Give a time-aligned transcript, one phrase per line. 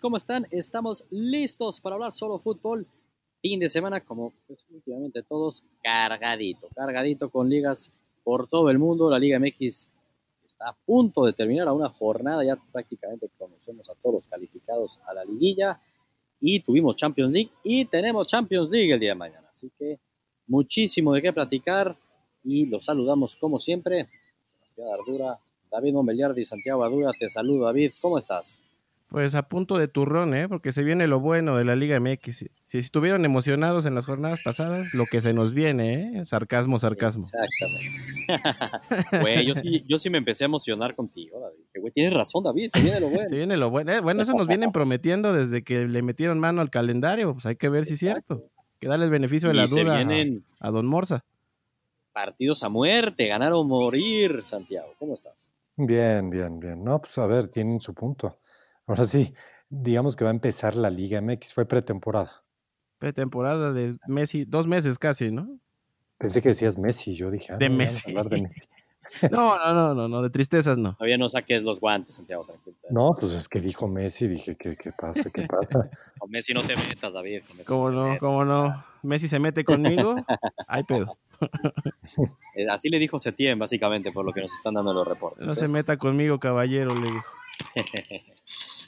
[0.00, 0.46] ¿Cómo están?
[0.52, 2.86] Estamos listos para hablar solo fútbol.
[3.40, 7.92] Fin de semana, como pues, últimamente todos, cargadito, cargadito con ligas
[8.22, 9.10] por todo el mundo.
[9.10, 9.90] La Liga MX
[10.46, 15.00] está a punto de terminar a una jornada, ya prácticamente conocemos a todos los calificados
[15.06, 15.80] a la liguilla.
[16.40, 19.48] Y tuvimos Champions League y tenemos Champions League el día de mañana.
[19.50, 19.98] Así que
[20.46, 21.96] muchísimo de qué platicar
[22.44, 24.08] y los saludamos como siempre.
[24.46, 25.38] Sebastián Ardura,
[25.70, 28.67] David Mombelliardi, Santiago Ardura, te saludo David, ¿cómo estás?
[29.08, 30.48] Pues a punto de turrón, ¿eh?
[30.48, 32.44] Porque se viene lo bueno de la Liga MX.
[32.66, 36.24] Si estuvieron emocionados en las jornadas pasadas, lo que se nos viene, ¿eh?
[36.26, 37.26] Sarcasmo, sarcasmo.
[37.26, 39.18] Exactamente.
[39.22, 41.64] güey, yo sí, yo sí me empecé a emocionar contigo, David.
[41.80, 43.28] güey, tienes razón, David, se viene lo bueno.
[43.30, 43.92] Se viene lo bueno.
[43.92, 47.32] Eh, bueno, eso nos vienen prometiendo desde que le metieron mano al calendario.
[47.32, 48.44] Pues hay que ver si es cierto.
[48.78, 51.24] Que darle el beneficio de la duda a, a Don Morza.
[52.12, 54.92] Partidos a muerte, ganar o morir, Santiago.
[54.98, 55.50] ¿Cómo estás?
[55.76, 56.84] Bien, bien, bien.
[56.84, 58.36] No, pues a ver, tienen su punto.
[58.88, 59.34] Ahora sí,
[59.68, 62.42] digamos que va a empezar la Liga MX, fue pretemporada.
[62.98, 65.58] Pretemporada de Messi, dos meses casi, ¿no?
[66.16, 67.52] Pensé que decías Messi, yo dije.
[67.52, 68.14] Ah, de, Messi.
[68.14, 68.24] no,
[69.30, 70.94] no, no, no, no, de tristezas no.
[70.94, 72.76] Todavía no saques los guantes, Santiago, tranquilo.
[72.90, 75.28] No, pues es que dijo Messi, dije, ¿qué, qué pasa?
[75.32, 75.90] ¿Qué pasa?
[76.18, 77.42] Con Messi no te metas, David.
[77.66, 78.18] ¿Cómo no?
[78.18, 78.84] ¿Cómo no?
[79.02, 80.16] Messi se mete conmigo,
[80.66, 81.18] hay pedo.
[82.56, 85.46] Eh, así le dijo Setien, básicamente, por lo que nos están dando los reportes.
[85.46, 85.68] No se ¿eh?
[85.68, 87.24] meta conmigo, caballero, le dijo.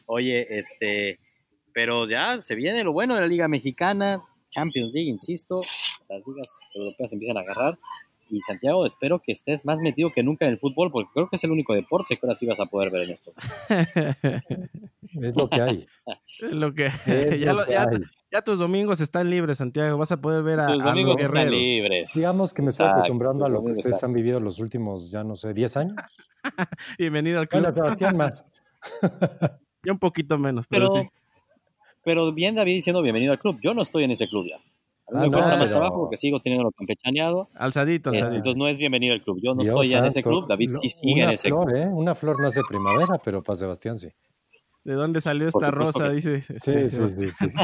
[0.06, 1.18] Oye, este,
[1.72, 5.62] pero ya se viene lo bueno de la Liga Mexicana, Champions League, insisto,
[6.08, 7.78] las ligas europeas empiezan a agarrar.
[8.32, 11.34] Y Santiago, espero que estés más metido que nunca en el fútbol, porque creo que
[11.34, 13.32] es el único deporte que ahora sí vas a poder ver en esto.
[15.20, 15.86] es lo que hay.
[16.40, 16.88] Es lo que,
[18.32, 19.98] ya, tus domingos están libres, Santiago.
[19.98, 22.12] Vas a poder ver a, tus domingos están libres.
[22.14, 25.36] Digamos que me estoy acostumbrando a lo que ustedes han vivido los últimos, ya no
[25.36, 25.96] sé, 10 años.
[26.98, 27.74] Bienvenido al club.
[27.74, 28.44] Bueno, más.
[29.82, 31.08] Yo un poquito menos, pero, sí.
[32.04, 33.58] Pero bien David diciendo bienvenido al club.
[33.62, 34.56] Yo no estoy en ese club ya.
[34.56, 37.48] A mí me ah, cuesta más trabajo porque sigo teniendo lo campechaneado.
[37.54, 38.36] Alzadito, alzadito.
[38.36, 39.40] Entonces no es bienvenido al club.
[39.42, 40.46] Yo no estoy ya en ese club.
[40.46, 41.76] David sí sigue en ese flor, club.
[41.76, 41.88] ¿eh?
[41.88, 44.08] Una flor no hace primavera, pero para Sebastián sí.
[44.84, 46.08] ¿De dónde salió esta rosa?
[46.08, 46.40] Dice.
[46.40, 47.46] Sí, sí, sí, sí.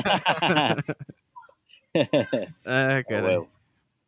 [2.66, 3.00] ah,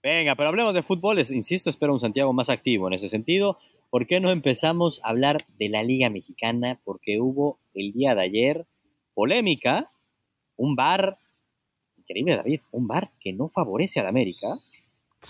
[0.03, 1.19] Venga, pero hablemos de fútbol.
[1.19, 3.59] Insisto, espero un Santiago más activo en ese sentido.
[3.91, 6.79] ¿Por qué no empezamos a hablar de la Liga Mexicana?
[6.85, 8.67] Porque hubo el día de ayer
[9.15, 9.91] polémica,
[10.57, 11.19] un bar,
[11.97, 14.59] increíble David, un bar que no favorece a la América,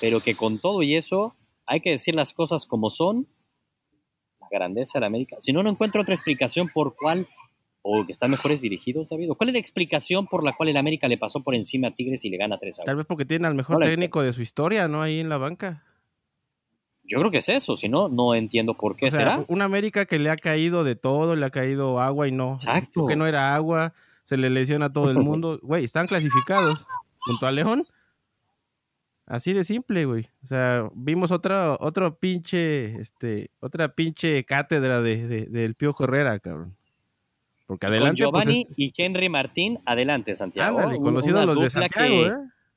[0.00, 1.32] pero que con todo y eso
[1.66, 3.28] hay que decir las cosas como son,
[4.40, 5.36] la grandeza de la América.
[5.40, 7.26] Si no, no encuentro otra explicación por cuál,
[7.82, 9.30] o que están mejores dirigidos, David.
[9.36, 12.24] ¿Cuál es la explicación por la cual el América le pasó por encima a Tigres
[12.24, 12.84] y le gana 3 a 1?
[12.86, 15.00] Tal vez porque tiene al mejor técnico de su historia, ¿no?
[15.02, 15.84] Ahí en la banca.
[17.08, 19.44] Yo creo que es eso, si no, no entiendo por qué será.
[19.48, 22.52] Una América que le ha caído de todo, le ha caído agua y no.
[22.52, 23.06] Exacto.
[23.06, 25.58] Que no era agua, se le lesiona a todo el mundo.
[25.62, 26.86] Güey, están clasificados
[27.18, 27.86] junto a León.
[29.24, 30.26] Así de simple, güey.
[30.42, 36.76] O sea, vimos otra, otro pinche, este, otra pinche cátedra de, del Piojo Herrera, cabrón.
[37.66, 38.22] Porque adelante.
[38.22, 40.78] Con pues, Giovanni y Henry Martín, adelante, Santiago.
[40.78, 42.36] Ándale, conocidos los de Santiago, ¿eh?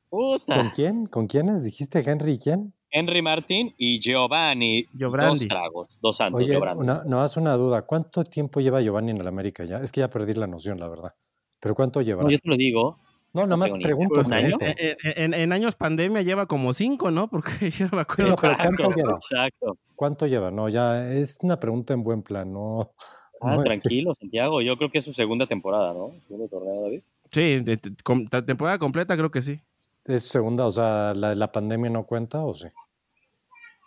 [0.10, 1.06] ¿Con quién?
[1.06, 1.64] ¿Con quiénes?
[1.64, 2.74] ¿Dijiste Henry y quién?
[2.92, 4.88] Henry Martín y Giovanni.
[4.92, 6.42] Dos tragos, dos santos.
[6.42, 6.60] Oye,
[7.06, 7.84] no, haz una duda.
[7.84, 9.78] ¿Cuánto tiempo lleva Giovanni en el América ya?
[9.78, 11.14] Es que ya perdí la noción, la verdad.
[11.60, 12.24] ¿Pero cuánto lleva?
[12.24, 12.98] No, yo te lo digo.
[13.34, 14.22] No, nada más pregunto.
[14.30, 17.30] En, años pandemia lleva como cinco, ¿no?
[17.30, 18.36] Porque yo no me acuerdo.
[18.36, 19.14] ¿cuánto lleva?
[19.14, 19.78] Exacto.
[19.96, 20.52] ¿Cuánto lleva?
[20.52, 22.92] No, ya es una pregunta en buen plan, no.
[23.40, 24.62] Ah, tranquilo, Santiago.
[24.62, 26.12] Yo creo que es su segunda temporada, ¿no?
[26.28, 27.02] Segundo torneo, David.
[27.32, 27.64] Sí,
[28.46, 29.62] temporada completa creo que sí.
[30.06, 30.66] ¿Es segunda?
[30.66, 32.68] O sea, ¿la, la pandemia no cuenta o sí?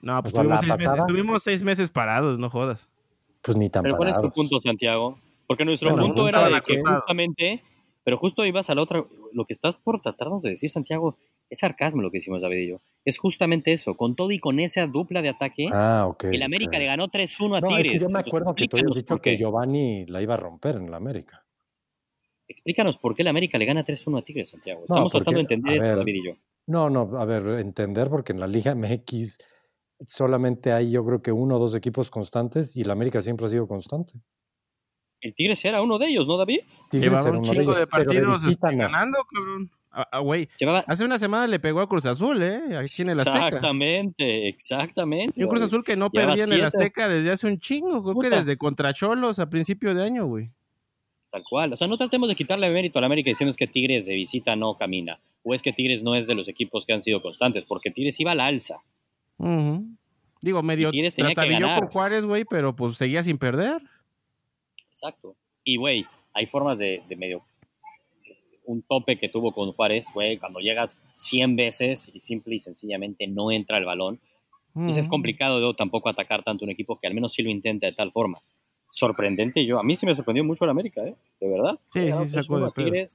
[0.01, 2.91] No, pues estuvimos seis, meses, estuvimos seis, meses, parados, no jodas.
[3.41, 5.19] Pues ni tan Pero ¿cuál es tu punto, Santiago?
[5.47, 7.63] Porque nuestro punto era de que justamente,
[8.05, 9.03] pero justo ibas a la otra,
[9.33, 11.17] lo que estás por tratarnos de decir, Santiago,
[11.51, 12.81] es sarcasmo lo que hicimos David y yo.
[13.05, 16.79] Es justamente eso, con todo y con esa dupla de ataque, ah, okay, el América
[16.79, 17.87] le ganó 3-1 a no, Tigres.
[17.87, 20.77] Es que yo me acuerdo que tú habías dicho que Giovanni la iba a romper
[20.77, 21.44] en la América.
[22.47, 24.83] Explícanos por qué el América le gana 3-1 a Tigres, Santiago.
[24.83, 26.33] Estamos tratando de entender esto, David y yo.
[26.67, 29.39] No, no, a ver, entender porque en la Liga MX
[30.07, 33.49] solamente hay yo creo que uno o dos equipos constantes y el América siempre ha
[33.49, 34.15] sido constante.
[35.21, 36.61] El Tigres era uno de ellos, ¿no, David?
[36.91, 39.71] Tigres Llevaba un chingo de, partidos este, ganando, cabrón.
[39.91, 40.49] Ah, ah, güey.
[40.87, 42.77] Hace una semana le pegó a Cruz Azul, ¿eh?
[42.77, 43.47] Aquí en el Azteca.
[43.47, 45.33] Exactamente, exactamente.
[45.37, 48.19] Y un Cruz Azul que no perdía en el Azteca desde hace un chingo, creo
[48.19, 50.51] que desde contra Cholos a principio de año, güey.
[51.35, 51.73] Tal cual.
[51.73, 54.77] O sea, no tratemos de quitarle mérito al América diciendo que Tigres de visita no
[54.77, 55.19] camina.
[55.43, 58.21] O es que Tigres no es de los equipos que han sido constantes, porque Tigres
[58.21, 58.85] iba a la alza.
[60.41, 63.83] Digo, medio tratadillo con Juárez, güey, pero pues seguía sin perder.
[64.91, 65.35] Exacto.
[65.65, 67.43] Y, güey, hay formas de, medio
[68.65, 73.27] un tope que tuvo con Juárez fue cuando llegas 100 veces y simple y sencillamente
[73.27, 74.21] no entra el balón.
[74.77, 77.93] Y es complicado tampoco atacar tanto un equipo que al menos sí lo intenta de
[77.93, 78.41] tal forma.
[78.95, 81.17] Sorprendente yo, a mí sí me sorprendió mucho el América, ¿eh?
[81.41, 81.81] De verdad.
[81.91, 83.07] Sí, sí sacó de pedo.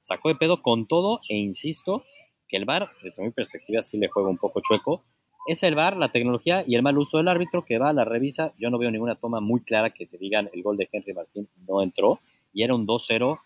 [0.00, 2.04] sacó de pedo con todo e insisto
[2.46, 5.02] que el VAR, desde mi perspectiva, sí le juega un poco chueco.
[5.48, 8.04] Es el VAR, la tecnología y el mal uso del árbitro que va, a la
[8.04, 8.52] revisa.
[8.56, 11.48] Yo no veo ninguna toma muy clara que te digan el gol de Henry Martín
[11.66, 12.20] no entró
[12.52, 13.36] y era un 2-0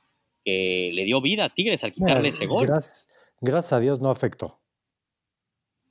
[0.44, 2.67] que le dio vida a Tigres al quitarle ese gol.
[2.67, 4.58] Gracias, a Dios no afectó.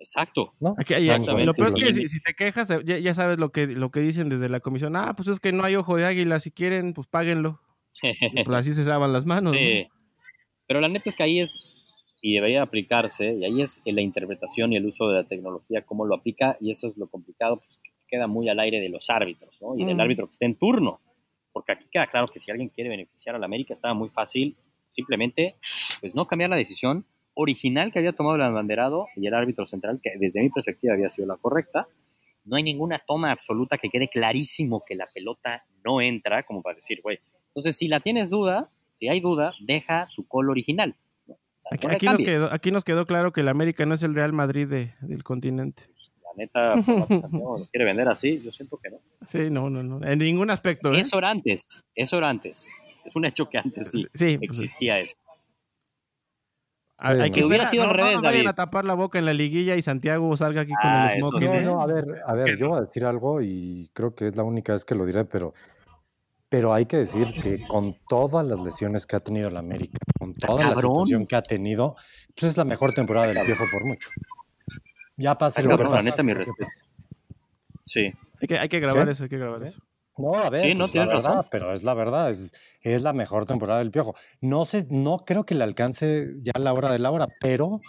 [0.04, 0.54] Exacto.
[0.60, 0.76] ¿No?
[0.78, 4.50] lo peor es que si, te quejas, ya, sabes lo que, lo que dicen desde
[4.50, 4.96] la comisión.
[4.98, 6.40] Ah, pues es que no hay ojo de águila.
[6.42, 7.62] Si quieren, pues páguenlo.
[8.02, 9.54] pues así se saban las manos.
[9.54, 9.88] Sí.
[10.68, 11.74] Pero la neta es que ahí es
[12.22, 16.06] y debería aplicarse, y ahí es la interpretación y el uso de la tecnología, cómo
[16.06, 19.62] lo aplica, y eso es lo complicado, pues queda muy al aire de los árbitros,
[19.62, 19.78] ¿no?
[19.78, 21.02] Y del árbitro que esté en turno,
[21.52, 24.56] porque aquí queda claro que si alguien quiere beneficiar a la América, estaba muy fácil,
[24.94, 25.56] simplemente,
[26.00, 30.00] pues no cambiar la decisión original que había tomado el abanderado y el árbitro central,
[30.02, 31.88] que desde mi perspectiva había sido la correcta,
[32.46, 36.76] no hay ninguna toma absoluta que quede clarísimo que la pelota no entra, como para
[36.76, 40.96] decir, güey, entonces si la tienes duda, si hay duda, deja tu call original
[41.72, 44.68] Aquí, nos quedó, aquí, nos quedó, claro que el América no es el Real Madrid
[44.68, 45.84] del continente.
[46.24, 46.76] La neta,
[47.32, 49.00] lo quiere vender así, yo siento que no.
[49.26, 50.06] Sí, no, no, no.
[50.06, 50.94] En ningún aspecto.
[50.94, 51.02] ¿eh?
[51.02, 52.70] Es hora antes, es hora antes.
[53.06, 55.18] Es un hecho que antes sí, pues, existía eso.
[57.04, 59.76] Hay que hubiera sido al revés, no, vayan a tapar la boca en la liguilla
[59.76, 61.48] y Santiago salga aquí con el ah, smoking.
[61.48, 61.62] No, ¿eh?
[61.62, 64.44] no, a ver, a ver, yo voy a decir algo y creo que es la
[64.44, 65.54] única vez que lo diré, pero
[66.54, 70.36] pero hay que decir que con todas las lesiones que ha tenido el América, con
[70.36, 71.96] toda la situación que ha tenido,
[72.40, 74.10] pues es la mejor temporada del viejo por mucho.
[75.18, 75.96] Ya pasa lo que pasa.
[75.96, 76.70] La neta, mi respeto.
[77.86, 78.14] Sí.
[78.40, 79.82] Hay que, hay que grabar eso, hay que grabar eso.
[80.18, 81.46] No, a ver, sí, no pues, tienes razón.
[81.50, 84.16] pero es la verdad, es, es la mejor temporada del Piojo.
[84.42, 87.82] No sé, no creo que le alcance ya la hora de la hora, pero,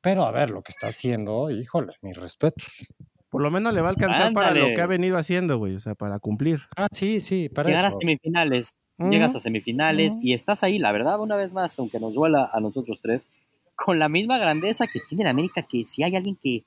[0.00, 2.86] pero a ver, lo que está haciendo, híjole, mis respetos.
[3.28, 5.80] Por lo menos le va a alcanzar para lo que ha venido haciendo, güey, o
[5.80, 6.60] sea, para cumplir.
[6.76, 11.20] Ah, sí, sí, para Llegar a semifinales, llegas a semifinales y estás ahí, la verdad,
[11.20, 13.28] una vez más, aunque nos duela a nosotros tres,
[13.74, 16.64] con la misma grandeza que tiene la América, que si hay alguien que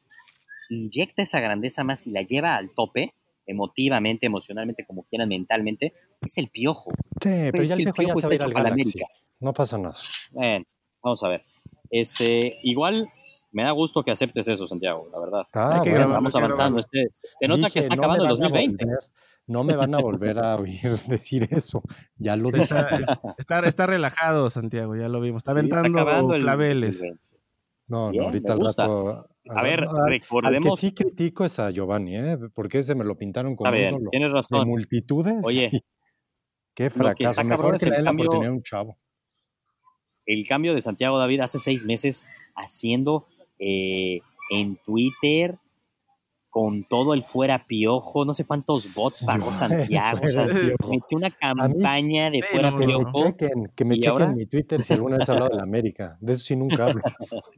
[0.69, 3.13] inyecta esa grandeza más y la lleva al tope,
[3.51, 5.93] emotivamente, emocionalmente, como quieran, mentalmente,
[6.25, 6.91] es el piojo.
[7.21, 9.05] Sí, pero ya el piojo, ya se al América.
[9.39, 9.95] No pasa nada.
[10.31, 10.65] Bueno,
[11.03, 11.41] vamos a ver.
[11.89, 13.09] Este, igual
[13.51, 15.43] me da gusto que aceptes eso, Santiago, la verdad.
[15.53, 16.79] Ah, vamos avanzando.
[16.79, 18.85] Este, se nota que está acabando el 2020.
[19.47, 21.83] no me van a volver a oír decir eso.
[22.17, 22.87] Ya lo está,
[23.37, 25.41] está, está, relajado, Santiago, ya lo vimos.
[25.41, 26.05] Está aventando
[26.39, 27.03] claveles.
[27.91, 29.27] No, no, ahorita al rato.
[29.49, 30.79] A, ver, recordemos.
[30.79, 32.37] que sí critico es a Giovanni, ¿eh?
[32.53, 34.59] Porque ese me lo pintaron como un tienes razón.
[34.59, 35.41] de multitudes.
[35.45, 35.83] Oye,
[36.73, 37.43] qué fracaso.
[37.43, 38.97] Mejor que le den la oportunidad a un chavo.
[40.25, 43.25] El cambio de Santiago David hace seis meses haciendo
[43.59, 44.21] eh,
[44.51, 45.55] en Twitter
[46.51, 51.31] con todo el fuera piojo, no sé cuántos bots pagó Santiago, o sea, metió una
[51.31, 53.33] campaña de fuera piojo.
[53.73, 56.43] Que me chequen, mi Twitter si alguna vez he hablado de la América, de eso
[56.43, 57.01] sí nunca hablo.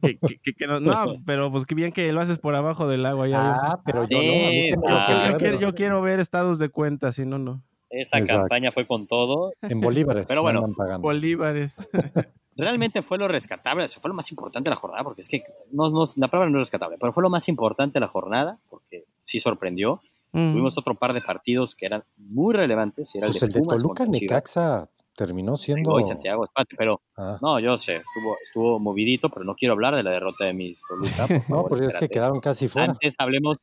[0.80, 3.26] no, pero pues qué bien que lo haces por abajo del agua.
[3.26, 5.58] Ya ah, pero yo no.
[5.58, 7.64] yo, quiero, ver estados de cuenta, si no, no.
[7.90, 9.52] Esa campaña fue con todo.
[9.62, 10.26] En bolívares.
[10.28, 11.76] Pero bueno, bolívares.
[12.56, 15.44] realmente fue lo rescatable, o fue lo más importante de la jornada, porque es que
[15.72, 18.58] no, no, la palabra no es rescatable, pero fue lo más importante de la jornada,
[18.68, 20.00] porque sí sorprendió.
[20.32, 20.52] Mm.
[20.52, 23.14] Tuvimos otro par de partidos que eran muy relevantes.
[23.14, 25.92] Y era pues el de, Toluca Necaxa terminó siendo.
[25.92, 27.38] Hoy Santiago, pero ah.
[27.40, 30.82] no, yo sé, estuvo, estuvo movidito, pero no quiero hablar de la derrota de mis
[30.88, 31.26] Toluca.
[31.48, 32.92] no, porque es que quedaron casi fuera.
[32.92, 33.58] Antes hablemos.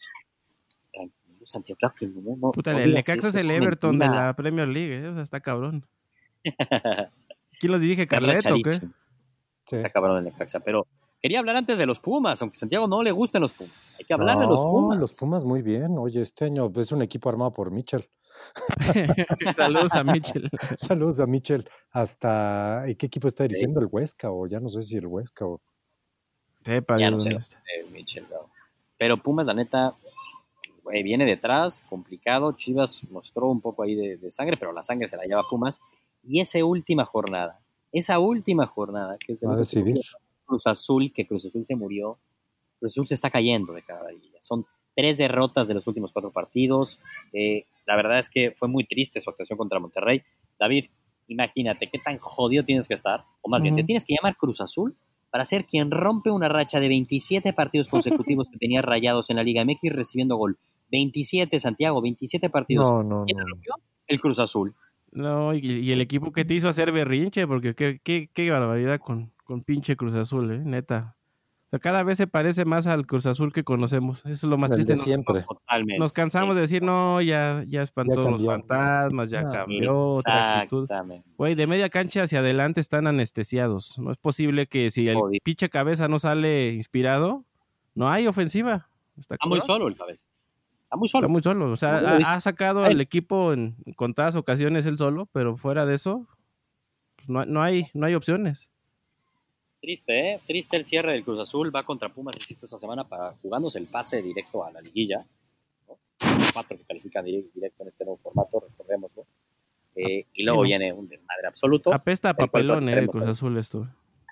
[1.46, 1.80] Santiago,
[2.40, 5.22] no, Puta, el Necaxa es el Everton de la Premier League, ¿eh?
[5.22, 5.86] está cabrón.
[7.62, 8.08] ¿Quién los dirige?
[8.08, 8.74] ¿Carleto o qué?
[8.74, 8.88] Sí.
[9.70, 10.88] Está cabrón el Necaxa, pero
[11.22, 13.98] quería hablar antes de los Pumas, aunque a Santiago no le gusten los Pumas.
[14.00, 14.98] Hay que hablar de los Pumas.
[14.98, 15.96] los Pumas muy bien.
[16.00, 18.10] Oye, este año es un equipo armado por Mitchell.
[19.56, 20.50] Saludos a Mitchell.
[20.80, 21.70] Saludos a Mitchell.
[21.92, 23.80] Hasta ¿qué equipo está dirigiendo?
[23.80, 24.32] ¿El Huesca?
[24.32, 25.62] O ya no sé si el Huesca o.
[26.66, 27.30] Sepa, ya no sé,
[27.94, 28.26] Mitchell,
[28.98, 29.94] Pero Pumas, la neta,
[31.04, 32.54] viene detrás, complicado.
[32.54, 35.80] Chivas mostró un poco ahí de, de, sangre, pero la sangre se la lleva Pumas.
[36.24, 37.60] Y esa última jornada,
[37.92, 40.02] esa última jornada, que es de
[40.46, 42.18] Cruz Azul, que Cruz Azul se murió,
[42.80, 44.40] Cruz Azul se está cayendo de cada día.
[44.40, 47.00] Son tres derrotas de los últimos cuatro partidos.
[47.34, 50.22] Eh, la verdad es que fue muy triste su actuación contra Monterrey.
[50.60, 50.86] David,
[51.28, 54.62] imagínate qué tan jodido tienes que estar, o más bien, te tienes que llamar Cruz
[54.62, 54.96] Azul
[55.30, 59.44] para ser quien rompe una racha de 27 partidos consecutivos que tenía rayados en la
[59.44, 60.58] Liga MX recibiendo gol.
[60.92, 62.92] 27, Santiago, 27 partidos.
[62.92, 63.76] No, no, ¿Quién rompió?
[64.08, 64.76] El Cruz Azul
[65.12, 69.34] No, y, el equipo que te hizo hacer berrinche, porque qué, qué, qué barbaridad con,
[69.44, 70.60] con pinche Cruz Azul, ¿eh?
[70.60, 71.18] Neta.
[71.68, 74.20] O sea, cada vez se parece más al Cruz Azul que conocemos.
[74.26, 74.94] Eso es lo más triste.
[74.94, 75.46] Nos, siempre.
[75.98, 80.90] Nos cansamos de decir, no, ya, ya espantó los fantasmas, ya cambió, otra actitud.
[81.38, 83.98] Güey, de media cancha hacia adelante están anestesiados.
[84.00, 87.46] No es posible que si el pinche cabeza no sale inspirado,
[87.96, 88.90] no hay ofensiva.
[89.18, 90.26] Está, muy solo el cabeza.
[90.92, 91.26] Está muy solo.
[91.26, 91.72] Está muy solo.
[91.72, 96.28] O sea, ha, sacado al equipo en contadas ocasiones él solo, pero fuera de eso,
[97.16, 98.72] pues no, no, hay, no hay opciones.
[99.80, 100.40] Triste, ¿eh?
[100.46, 101.74] Triste el cierre del Cruz Azul.
[101.74, 105.20] Va contra Pumas, esta semana, para jugándose el pase directo a la liguilla.
[106.54, 109.26] Cuatro que califican directo en este nuevo formato, recordémoslo.
[109.96, 111.94] Eh, y luego viene un desmadre absoluto.
[111.94, 113.00] Apesta a papelón, ¿eh?
[113.00, 113.88] El Cruz Azul esto.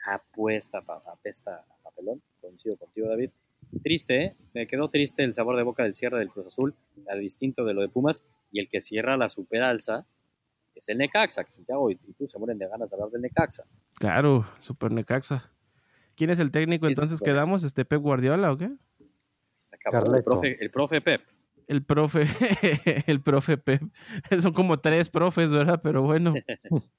[0.06, 2.22] Apuesta, apesta a papelón.
[2.42, 3.30] Coincido contigo, David.
[3.84, 4.36] Triste, ¿eh?
[4.54, 6.76] Me quedó triste el sabor de boca del cierre del Cruz Azul,
[7.08, 8.24] al distinto de lo de Pumas.
[8.52, 10.06] Y el que cierra la super alza
[10.76, 13.64] es el Necaxa, que Santiago y tú se mueren de ganas de hablar del Necaxa.
[14.00, 15.52] Claro, super Necaxa.
[16.16, 17.64] ¿Quién es el técnico entonces que damos?
[17.64, 18.70] ¿Este Pep Guardiola o qué?
[19.92, 21.22] El profe, el profe Pep.
[21.68, 22.24] El profe,
[23.08, 23.84] el profe Pep.
[24.40, 25.80] Son como tres profes, ¿verdad?
[25.84, 26.34] Pero bueno.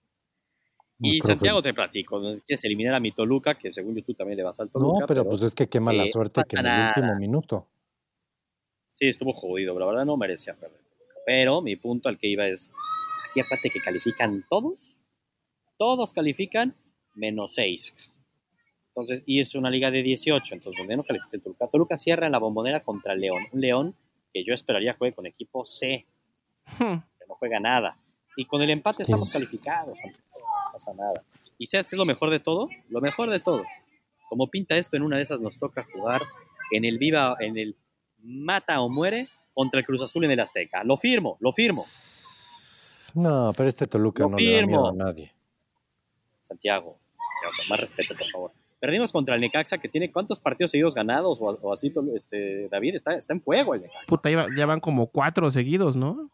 [1.03, 4.43] y Santiago te platico, quieres eliminar a mi Toluca, que según yo tú también le
[4.43, 5.01] vas al Toluca.
[5.01, 7.67] No, pero, pues es que qué mala suerte que en el último minuto.
[8.93, 10.81] Sí, estuvo jodido, pero la verdad no merecía perder.
[11.25, 12.71] Pero mi punto al que iba es,
[13.29, 14.99] aquí aparte que califican todos,
[15.79, 16.75] todos califican
[17.15, 17.95] menos 6.
[18.89, 21.67] Entonces, y es una liga de 18, entonces donde no califica el Toluca.
[21.69, 23.95] Toluca cierra en la bombonera contra León, un León
[24.35, 26.07] que yo esperaría juegue con equipo C,
[26.79, 26.99] hmm.
[27.19, 27.97] que no juega nada.
[28.37, 31.23] Y con el empate estamos calificados, no pasa nada.
[31.59, 32.69] ¿Y sabes qué es lo mejor de todo?
[32.89, 33.65] Lo mejor de todo.
[34.29, 36.23] Como pinta esto, en una de esas nos toca jugar
[36.71, 37.77] en el viva, en el
[38.23, 40.85] mata o muere contra el Cruz Azul en el Azteca.
[40.85, 41.83] Lo firmo, lo firmo.
[43.15, 45.33] No, pero este Toluca no le da miedo a nadie.
[46.43, 46.99] Santiago,
[47.57, 48.53] con más respeto, por favor.
[48.79, 53.15] Perdimos contra el Necaxa, que tiene cuántos partidos seguidos ganados o, así, este, David, está,
[53.15, 54.07] está en fuego el Necaxa.
[54.07, 56.31] Puta, ya van como cuatro seguidos, ¿no?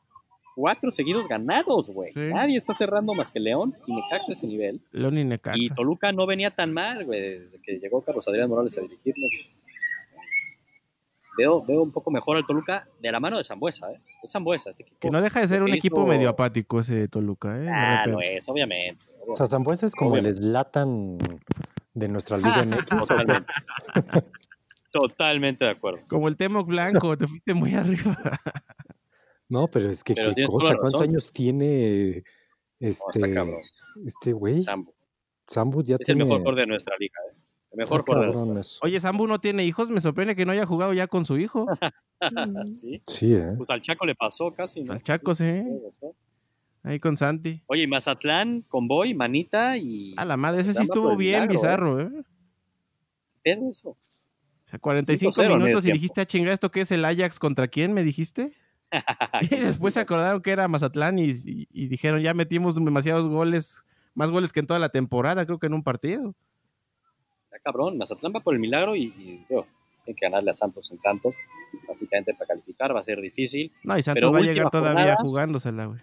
[0.56, 2.12] Cuatro seguidos ganados, güey.
[2.14, 4.80] Nadie está cerrando más que León y Necaxa ese nivel.
[4.90, 5.58] León y Necaxa.
[5.60, 9.50] Y Toluca no venía tan mal, güey, desde que llegó Carlos Adrián Morales a dirigirnos
[11.36, 14.00] veo, veo un poco mejor al Toluca de la mano de Zambuesa, ¿eh?
[14.22, 14.98] Es Zambuesa este equipo.
[15.00, 17.68] Que no deja de ser un equipo medio apático ese Toluca, ¿eh?
[17.70, 21.18] Ah, no es, obviamente, O sea, Zambuesa es como el eslatan
[21.94, 22.86] de nuestra Liga MX.
[22.86, 23.52] Totalmente.
[24.90, 26.00] Totalmente de acuerdo.
[26.08, 28.16] Como el Temoc Blanco, te fuiste muy arriba.
[29.48, 32.24] No, pero es que qué cosa, ¿cuántos años tiene
[32.80, 33.20] este,
[34.04, 34.62] este güey?
[34.62, 34.92] Sambu.
[35.46, 37.36] Sambu ya es el mejor de nuestra liga, ¿eh?
[37.76, 38.18] mejor por
[38.82, 41.66] Oye, Sambu no tiene hijos, me sorprende que no haya jugado ya con su hijo.
[42.74, 43.52] sí, sí ¿eh?
[43.56, 44.84] Pues al Chaco le pasó casi.
[44.88, 45.62] Al Chaco, sí.
[46.82, 47.62] Ahí con Santi.
[47.66, 50.14] Oye, Mazatlán, Convoy, Manita y.
[50.16, 51.48] A la madre, ese sí estuvo bien ¿eh?
[51.48, 52.10] bizarro, ¿eh?
[53.44, 53.90] ¿Qué eso?
[53.90, 57.68] O sea, 45 minutos y dijiste, a ah, chingar, ¿esto qué es el Ajax contra
[57.68, 57.92] quién?
[57.92, 58.52] ¿Me dijiste?
[59.42, 63.84] y después se acordaron que era Mazatlán y, dijeron, ya metimos demasiados goles,
[64.14, 66.34] más goles que en toda la temporada, creo que en un partido
[67.66, 67.98] cabrón.
[67.98, 71.34] Mazatlán va por el milagro y, tiene que ganarle a Santos en Santos.
[71.88, 73.72] Básicamente para calificar va a ser difícil.
[73.82, 76.00] No, y Santos va a llegar todavía jugándosela, güey.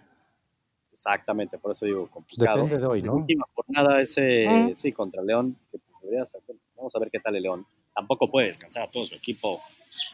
[0.92, 2.64] Exactamente, por eso digo complicado.
[2.64, 3.14] Depende de hoy, ¿no?
[3.14, 6.30] última jornada ese, sí, contra León, que pues,
[6.76, 7.66] vamos a ver qué tal el León.
[7.94, 9.60] Tampoco puede descansar a todo su equipo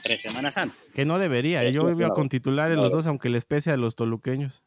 [0.02, 0.90] tres semanas antes.
[0.94, 4.62] Que no debería, yo iba con titulares los dos, aunque les pese a los toluqueños.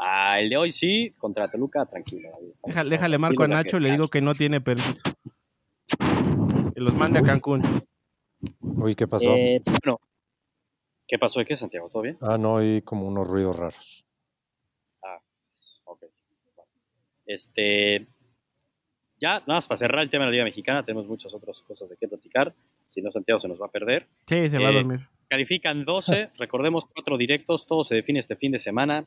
[0.00, 2.30] Ah, el de hoy sí, contra Toluca, tranquilo.
[2.64, 5.02] Déjale, déjale marco a Nacho, le digo que no tiene permiso
[6.82, 7.62] los mande a Cancún.
[8.60, 9.34] Uy, ¿qué pasó?
[9.34, 10.00] Eh, bueno,
[11.06, 11.88] ¿qué pasó de qué, Santiago?
[11.88, 12.18] ¿Todo bien?
[12.20, 14.04] Ah, no, hay como unos ruidos raros.
[15.02, 15.18] Ah,
[15.84, 16.04] ok.
[17.26, 18.06] Este,
[19.20, 21.88] ya, nada más para cerrar el tema de la Liga Mexicana, tenemos muchas otras cosas
[21.88, 22.52] de qué platicar.
[22.92, 24.06] Si no, Santiago se nos va a perder.
[24.26, 25.00] Sí, se va a eh, dormir.
[25.28, 29.06] Califican 12, recordemos cuatro directos, todo se define este fin de semana.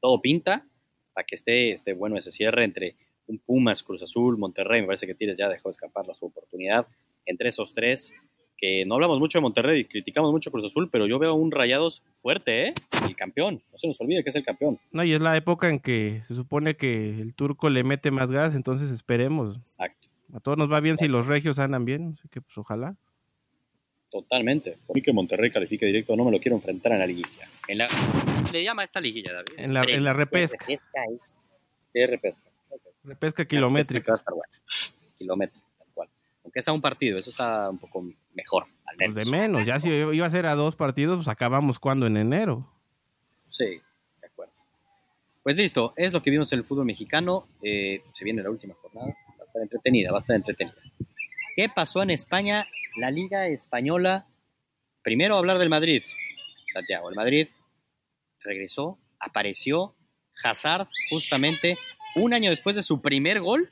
[0.00, 0.64] Todo pinta
[1.12, 2.96] para que esté, esté bueno ese cierre entre
[3.26, 6.86] un Pumas, Cruz Azul, Monterrey, me parece que Tigres ya dejó escapar la su oportunidad.
[7.26, 8.12] Entre esos tres,
[8.60, 11.50] que no hablamos mucho de Monterrey y criticamos mucho Cruz Azul, pero yo veo un
[11.50, 12.74] Rayados fuerte, ¿eh?
[13.06, 14.78] El campeón, no se nos olvide que es el campeón.
[14.92, 18.30] No, y es la época en que se supone que el turco le mete más
[18.30, 19.56] gas, entonces esperemos.
[19.56, 20.08] Exacto.
[20.34, 22.96] A todos nos va bien si los regios andan bien, así que pues ojalá.
[24.10, 24.76] Totalmente.
[24.86, 27.48] Por mí que Monterrey califique directo, no me lo quiero enfrentar en la liguilla.
[27.68, 27.86] En la,
[28.52, 29.52] le llama esta liguilla, David.
[29.56, 30.66] En la, en la repesca.
[30.66, 31.40] repesca es
[31.94, 32.50] de repesca.
[33.04, 34.14] Repesca kilométrica.
[35.18, 36.08] Kilométrica, tal cual.
[36.44, 39.14] Aunque sea un partido, eso está un poco mejor, al menos.
[39.14, 42.16] Pues de menos, ya si iba a ser a dos partidos, pues acabamos cuando en
[42.16, 42.68] enero.
[43.48, 43.80] Sí,
[44.20, 44.52] de acuerdo.
[45.42, 47.48] Pues listo, es lo que vimos en el fútbol mexicano.
[47.62, 49.14] Eh, se viene la última jornada.
[49.50, 50.76] Va a estar entretenida, va a estar entretenida.
[51.56, 52.64] ¿Qué pasó en España?
[53.00, 54.26] La Liga Española.
[55.02, 56.02] Primero hablar del Madrid.
[56.72, 57.48] Santiago, el Madrid
[58.40, 59.96] regresó, apareció.
[60.42, 61.76] Hazard, justamente
[62.14, 63.68] un año después de su primer gol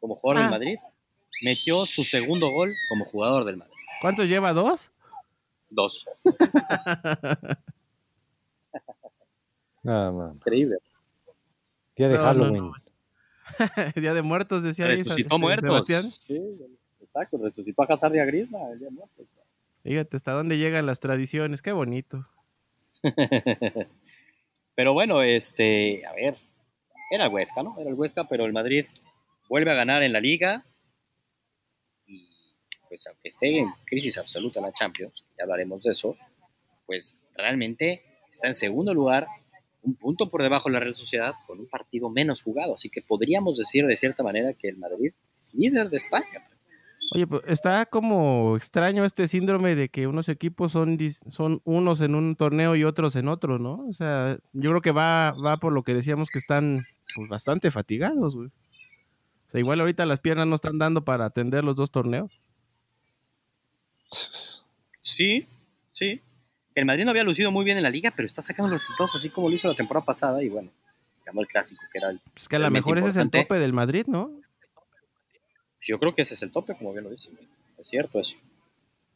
[0.00, 0.50] como jugador del ah.
[0.58, 0.78] Madrid,
[1.44, 3.74] metió su segundo gol como jugador del Madrid.
[4.00, 4.52] ¿Cuántos lleva?
[4.52, 4.90] ¿Dos?
[5.70, 6.04] Dos.
[9.82, 10.34] Nada más.
[10.36, 10.78] Increíble.
[11.94, 12.72] Día de Halloween.
[13.96, 15.68] día de muertos, decía Resucitó ahí, muertos.
[15.68, 16.12] Sebastián.
[16.20, 16.40] Sí,
[17.00, 17.38] exacto.
[17.38, 19.26] Resucitó a Hazard y a Griezmann el día de muertos.
[19.82, 21.62] Fíjate hasta dónde llegan las tradiciones.
[21.62, 22.26] Qué bonito.
[24.74, 26.36] pero bueno, este, a ver,
[27.10, 27.74] era el Huesca, ¿no?
[27.78, 28.86] Era el Huesca, pero el Madrid
[29.48, 30.64] vuelve a ganar en la liga
[32.06, 32.28] y
[32.88, 36.16] pues aunque esté en crisis absoluta la Champions, ya hablaremos de eso,
[36.86, 39.26] pues realmente está en segundo lugar,
[39.88, 43.02] un punto por debajo de la Real Sociedad con un partido menos jugado, así que
[43.02, 46.46] podríamos decir de cierta manera que el Madrid es líder de España.
[47.14, 52.14] Oye, pues está como extraño este síndrome de que unos equipos son, son unos en
[52.14, 53.86] un torneo y otros en otro, ¿no?
[53.88, 56.84] O sea, yo creo que va, va por lo que decíamos que están
[57.16, 58.48] pues, bastante fatigados, güey.
[58.48, 62.42] O sea, igual ahorita las piernas no están dando para atender los dos torneos.
[65.00, 65.46] Sí,
[65.92, 66.20] sí.
[66.78, 69.16] El Madrid no había lucido muy bien en la liga, pero está sacando los resultados
[69.16, 70.70] así como lo hizo la temporada pasada y bueno,
[71.26, 72.20] ganó el clásico, que era el.
[72.36, 74.30] Es que a lo mejor ese es el tope del Madrid, ¿no?
[75.80, 77.36] Yo creo que ese es el tope, como bien lo dices.
[77.78, 78.36] Es cierto eso.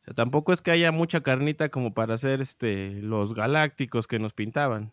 [0.01, 4.19] O sea, tampoco es que haya mucha carnita como para hacer este los galácticos que
[4.19, 4.91] nos pintaban.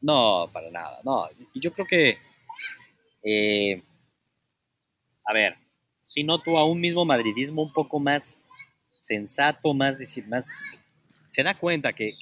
[0.00, 1.00] No, para nada.
[1.04, 2.18] No, y yo creo que
[3.24, 3.82] eh,
[5.24, 5.56] a ver,
[6.04, 8.38] si noto a un mismo madridismo un poco más
[9.00, 10.46] sensato, más, más
[11.34, 12.14] se da cuenta que,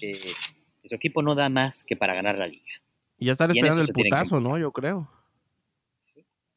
[0.84, 2.72] su equipo no da más que para ganar la liga.
[3.18, 4.58] Y ya están esperando el putazo, ¿no?
[4.58, 5.08] Yo creo.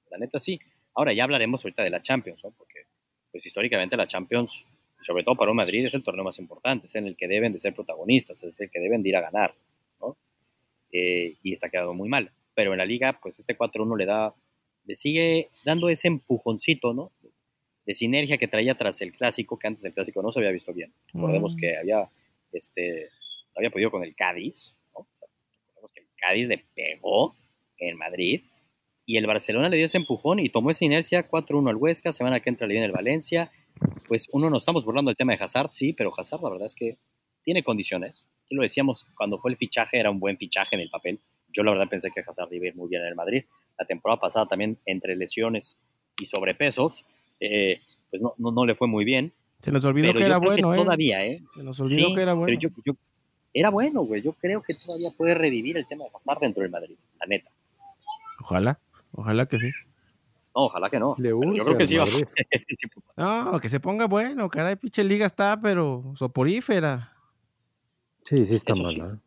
[0.10, 0.60] La neta sí.
[0.94, 2.52] Ahora ya hablaremos ahorita de la Champions, ¿no?
[2.52, 2.86] Porque
[3.32, 4.66] pues históricamente la Champions,
[5.02, 7.52] sobre todo para un Madrid, es el torneo más importante, es en el que deben
[7.52, 9.54] de ser protagonistas, es el que deben de ir a ganar,
[10.00, 10.16] ¿no?
[10.94, 12.32] Eh, y está quedando muy mal.
[12.54, 14.34] Pero en la liga, pues este 4-1 le da
[14.86, 17.12] le sigue dando ese empujoncito, ¿no?
[17.86, 20.74] De sinergia que traía tras el clásico, que antes del clásico no se había visto
[20.74, 20.94] bien.
[21.14, 21.60] Recordemos mm.
[21.60, 22.08] que había,
[22.58, 23.08] este,
[23.56, 25.08] había podido con el Cádiz, ¿no?
[25.94, 27.36] Que el Cádiz le pegó
[27.78, 28.42] en Madrid
[29.06, 32.40] y el Barcelona le dio ese empujón y tomó esa inercia 4-1 al Huesca, semana
[32.40, 33.52] que entra le viene el Valencia.
[34.08, 36.76] Pues uno nos estamos burlando del tema de Hazard, sí, pero Hazard la verdad es
[36.76, 36.98] que
[37.44, 38.28] tiene condiciones.
[38.50, 41.20] Y lo decíamos, cuando fue el fichaje era un buen fichaje en el papel.
[41.50, 43.44] Yo la verdad pensé que Hazard iba a ir muy bien en el Madrid
[43.78, 45.78] la temporada pasada también entre lesiones
[46.18, 47.06] y sobrepesos,
[47.40, 49.34] eh, pues no, no, le fue muy bien.
[49.66, 50.78] Se nos olvidó que era bueno, ¿eh?
[50.78, 51.42] Todavía, ¿eh?
[51.56, 52.56] Se nos olvidó que era bueno.
[52.62, 52.94] Pero yo,
[53.52, 54.22] era bueno, güey.
[54.22, 57.50] Yo creo que todavía puede revivir el tema de pasar dentro del Madrid, la neta.
[58.42, 58.80] Ojalá,
[59.12, 59.72] ojalá que sí.
[60.54, 61.16] No, ojalá que no.
[61.18, 62.06] yo creo que sí va.
[63.18, 67.10] no, que se ponga bueno, caray, pinche liga está, pero soporífera.
[68.22, 68.96] Sí, sí está mal.
[68.96, 69.20] ¿eh?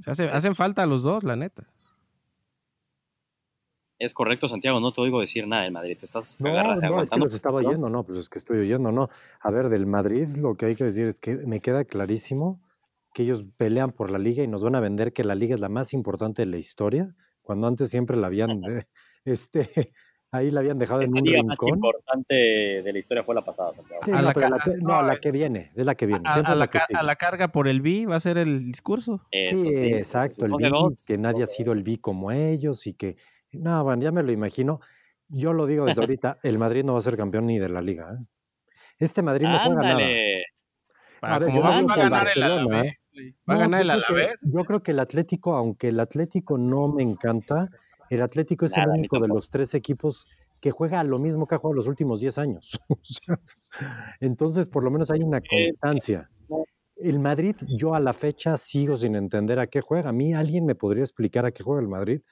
[0.00, 1.68] Se hacen falta los dos, la neta.
[3.98, 5.96] Es correcto, Santiago, no te oigo decir nada del Madrid.
[5.98, 8.92] Te estás no, no, es que los estaba oyendo, no, pues es que estoy oyendo,
[8.92, 9.08] no.
[9.40, 12.60] A ver, del Madrid lo que hay que decir es que me queda clarísimo
[13.12, 15.60] que ellos pelean por la liga y nos van a vender que la liga es
[15.60, 18.60] la más importante de la historia, cuando antes siempre la habían,
[19.24, 19.92] este,
[20.30, 21.34] ahí la habían dejado en un rincón.
[21.34, 24.02] La más importante de la historia fue la pasada, Santiago.
[24.06, 26.22] no, la que, no, la que viene, es la que viene.
[26.26, 29.22] A, la, a, la, carga por el B va a ser el discurso.
[29.32, 30.70] sí, exacto, el B,
[31.04, 33.16] que nadie ha sido el B como ellos y que
[33.52, 34.80] no, bueno, ya me lo imagino.
[35.28, 37.82] Yo lo digo desde ahorita, el Madrid no va a ser campeón ni de la
[37.82, 38.12] liga.
[38.12, 38.24] ¿eh?
[38.98, 39.94] Este Madrid no juega nada.
[41.20, 42.94] A ver, va, a ganar el Alavés.
[43.48, 44.40] Va a ganar el Alavés.
[44.42, 47.68] Yo creo que el Atlético, aunque el Atlético no me encanta,
[48.10, 50.26] el Atlético es el único de los tres equipos
[50.60, 52.80] que juega lo mismo que ha jugado los últimos 10 años.
[54.20, 56.28] Entonces, por lo menos hay una constancia.
[56.96, 60.10] El Madrid, yo a la fecha sigo sin entender a qué juega.
[60.10, 62.22] A mí alguien me podría explicar a qué juega el Madrid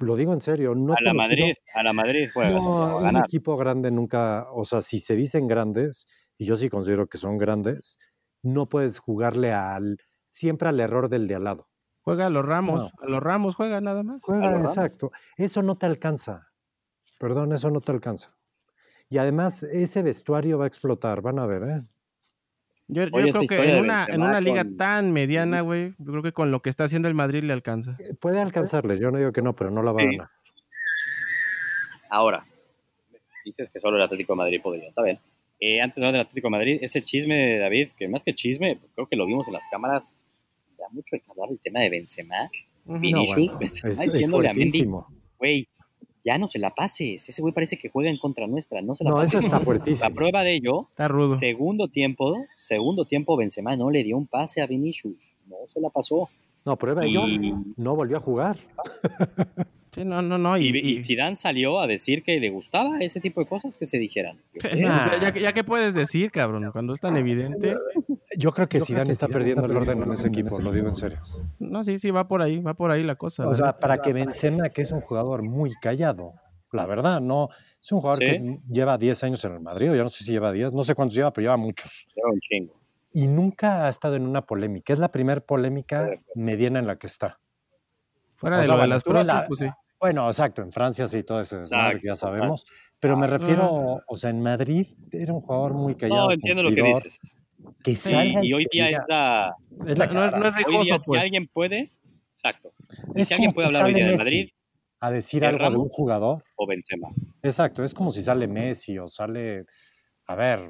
[0.00, 0.74] lo digo en serio.
[0.74, 2.50] No a la Madrid, a la Madrid juega.
[2.50, 6.06] No, un equipo grande nunca, o sea, si se dicen grandes,
[6.38, 7.98] y yo sí considero que son grandes,
[8.42, 9.98] no puedes jugarle al
[10.30, 11.68] siempre al error del de al lado.
[12.02, 14.22] Juega a los Ramos, a los Ramos juega nada más.
[14.22, 15.10] Juega, exacto.
[15.36, 16.48] Eso no te alcanza.
[17.18, 18.36] Perdón, eso no te alcanza.
[19.08, 21.82] Y además, ese vestuario va a explotar, van a ver, ¿eh?
[22.88, 26.50] Yo, creo que en una, en una liga tan mediana, güey, yo creo que con
[26.50, 27.96] lo que está haciendo el Madrid le alcanza.
[27.98, 30.28] Eh, puede alcanzarle, yo no digo que no, pero no la va a ganar.
[32.08, 32.44] Ahora,
[33.44, 35.18] dices que solo el Atlético de Madrid podría, está bien.
[35.58, 38.34] Eh, antes de hablar del Atlético de Madrid, ese chisme de David, que más que
[38.34, 40.20] chisme, creo que lo vimos en las cámaras,
[40.78, 42.50] da mucho que hablar del tema de Benzema.
[42.84, 44.88] Vinicius está diciéndole a Mendy,
[45.38, 45.68] güey,
[46.26, 47.28] ya no se la pases.
[47.28, 48.82] Ese güey parece que juega en contra nuestra.
[48.82, 49.34] No se la no, pases.
[49.34, 50.08] Eso está fuertísimo.
[50.08, 51.28] La prueba de ello, está rudo.
[51.28, 55.32] segundo tiempo, segundo tiempo Benzema no le dio un pase a Vinicius.
[55.46, 56.28] No se la pasó.
[56.64, 57.22] No, prueba de ello,
[57.76, 58.56] no volvió a jugar.
[59.96, 60.58] Sí, no, no, no.
[60.58, 63.96] Y, y, Zidane salió a decir que le gustaba ese tipo de cosas que se
[63.96, 64.36] dijeran.
[64.74, 67.78] ya, ya, que puedes decir, cabrón, cuando es tan evidente.
[68.36, 71.18] Yo creo que Zidane está perdiendo el orden en ese equipo, lo digo en serio.
[71.60, 73.48] No, sí, sí, va por ahí, va por ahí la cosa.
[73.48, 76.34] O sea, para que Benzema, que es un jugador muy callado,
[76.72, 77.48] la verdad, no,
[77.82, 80.52] es un jugador que lleva 10 años en el Madrid, yo no sé si lleva
[80.52, 82.06] 10, no sé cuántos lleva, pero lleva muchos.
[82.14, 82.82] Lleva un chingo.
[83.14, 87.06] Y nunca ha estado en una polémica, es la primera polémica mediana en la que
[87.06, 87.38] está.
[88.36, 89.66] Fuera de lo de las prostas, pues sí.
[89.98, 91.60] Bueno, exacto, en Francia sí, todo eso
[92.02, 92.66] ya sabemos.
[93.00, 96.28] Pero me refiero, o sea, en Madrid era un jugador muy callado.
[96.28, 97.20] No, entiendo lo que dices.
[97.82, 99.54] Que sí, y hoy día es la.
[99.86, 101.20] Es la no, es, no, es rijoso, pues.
[101.20, 101.90] Si alguien puede,
[102.32, 102.72] exacto.
[103.14, 104.48] Y si alguien puede hablar hoy día de Madrid.
[105.00, 106.42] A decir algo de un jugador.
[106.56, 107.08] O Benzema.
[107.42, 109.66] Exacto, es como si sale Messi o sale.
[110.26, 110.68] A ver,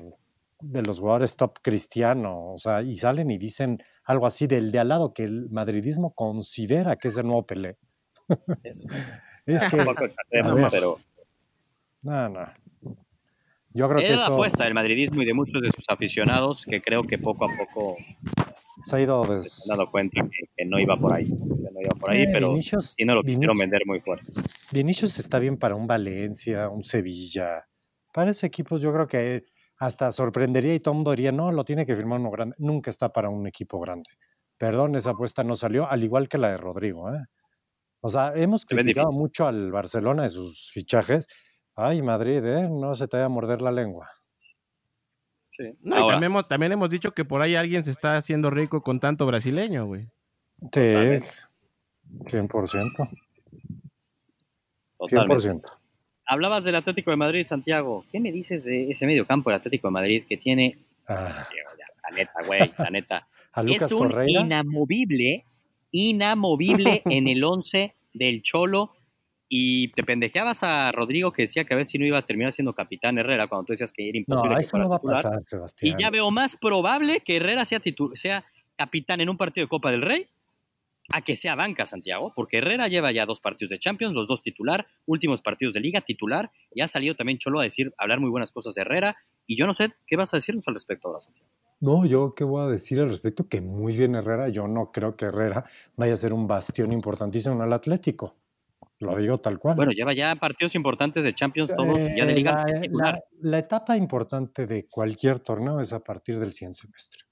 [0.61, 4.79] de los jugadores top cristiano, o sea, y salen y dicen algo así del de
[4.79, 7.77] al lado que el madridismo considera que es el nuevo Pelé.
[8.63, 8.81] es
[9.71, 9.77] que,
[10.43, 10.99] no, pero
[12.03, 12.47] no, no.
[13.75, 14.33] Yo creo es que la eso...
[14.33, 17.97] apuesta del madridismo y de muchos de sus aficionados que creo que poco a poco
[18.87, 19.53] se ha ido des...
[19.53, 20.23] se han dado cuenta
[20.57, 23.23] que, no iba por ahí, que no iba por ahí, pero Vinicius, sí no lo
[23.23, 24.27] quisieron vender muy fuerte.
[24.73, 27.67] Vinicius está bien para un Valencia, un Sevilla,
[28.15, 29.45] para esos equipos yo creo que
[29.79, 32.57] hasta sorprendería y todo el mundo diría, no, lo tiene que firmar uno grande.
[32.59, 34.11] Nunca está para un equipo grande.
[34.57, 37.13] Perdón, esa apuesta no salió, al igual que la de Rodrigo.
[37.13, 37.25] ¿eh?
[38.01, 41.27] O sea, hemos criticado mucho al Barcelona de sus fichajes.
[41.75, 42.69] Ay, Madrid, ¿eh?
[42.71, 44.11] No se te vaya a morder la lengua.
[45.53, 45.77] Sí.
[45.81, 48.83] No, y también hemos, también hemos dicho que por ahí alguien se está haciendo rico
[48.83, 50.09] con tanto brasileño, güey.
[50.73, 51.21] Sí,
[52.25, 53.11] 100%.
[54.99, 55.63] 100%.
[56.27, 58.05] Hablabas del Atlético de Madrid, Santiago.
[58.11, 60.77] ¿Qué me dices de ese medio campo del Atlético de Madrid que tiene...
[61.09, 61.47] Ah.
[62.09, 63.29] La neta, güey, la neta.
[63.67, 65.45] es un inamovible,
[65.91, 68.93] inamovible en el 11 del Cholo.
[69.49, 72.53] Y te pendejeabas a Rodrigo que decía que a ver si no iba a terminar
[72.53, 74.55] siendo capitán Herrera cuando tú decías que era imposible.
[74.55, 75.95] No, eso no va a pasar, Sebastián.
[75.97, 77.81] Y ya veo más probable que Herrera sea,
[78.15, 80.27] sea capitán en un partido de Copa del Rey
[81.13, 84.43] a que sea banca Santiago, porque Herrera lleva ya dos partidos de Champions, los dos
[84.43, 88.21] titular, últimos partidos de Liga titular, y ha salido también Cholo a decir, a hablar
[88.21, 89.17] muy buenas cosas de Herrera,
[89.47, 91.49] y yo no sé qué vas a decirnos al respecto ahora, Santiago.
[91.81, 95.17] No, yo qué voy a decir al respecto, que muy bien Herrera, yo no creo
[95.17, 95.65] que Herrera
[95.97, 98.37] vaya a ser un bastión importantísimo en el Atlético.
[98.99, 99.77] Lo digo tal cual.
[99.77, 102.65] Bueno, lleva ya partidos importantes de Champions todos, ya de Liga.
[102.67, 107.26] Eh, la, la etapa importante de cualquier torneo es a partir del 100 semestre.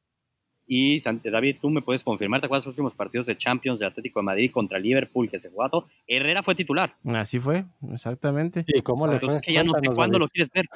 [0.67, 4.21] Y David, tú me puedes confirmar, ¿te acuerdas los últimos partidos de Champions de Atlético
[4.21, 5.87] de Madrid contra Liverpool que se jugó?
[6.07, 6.95] Herrera fue titular.
[7.05, 8.65] Así fue, exactamente.
[8.67, 10.67] ¿Y cómo le Entonces, que ya no sé cuándo lo quieres ver.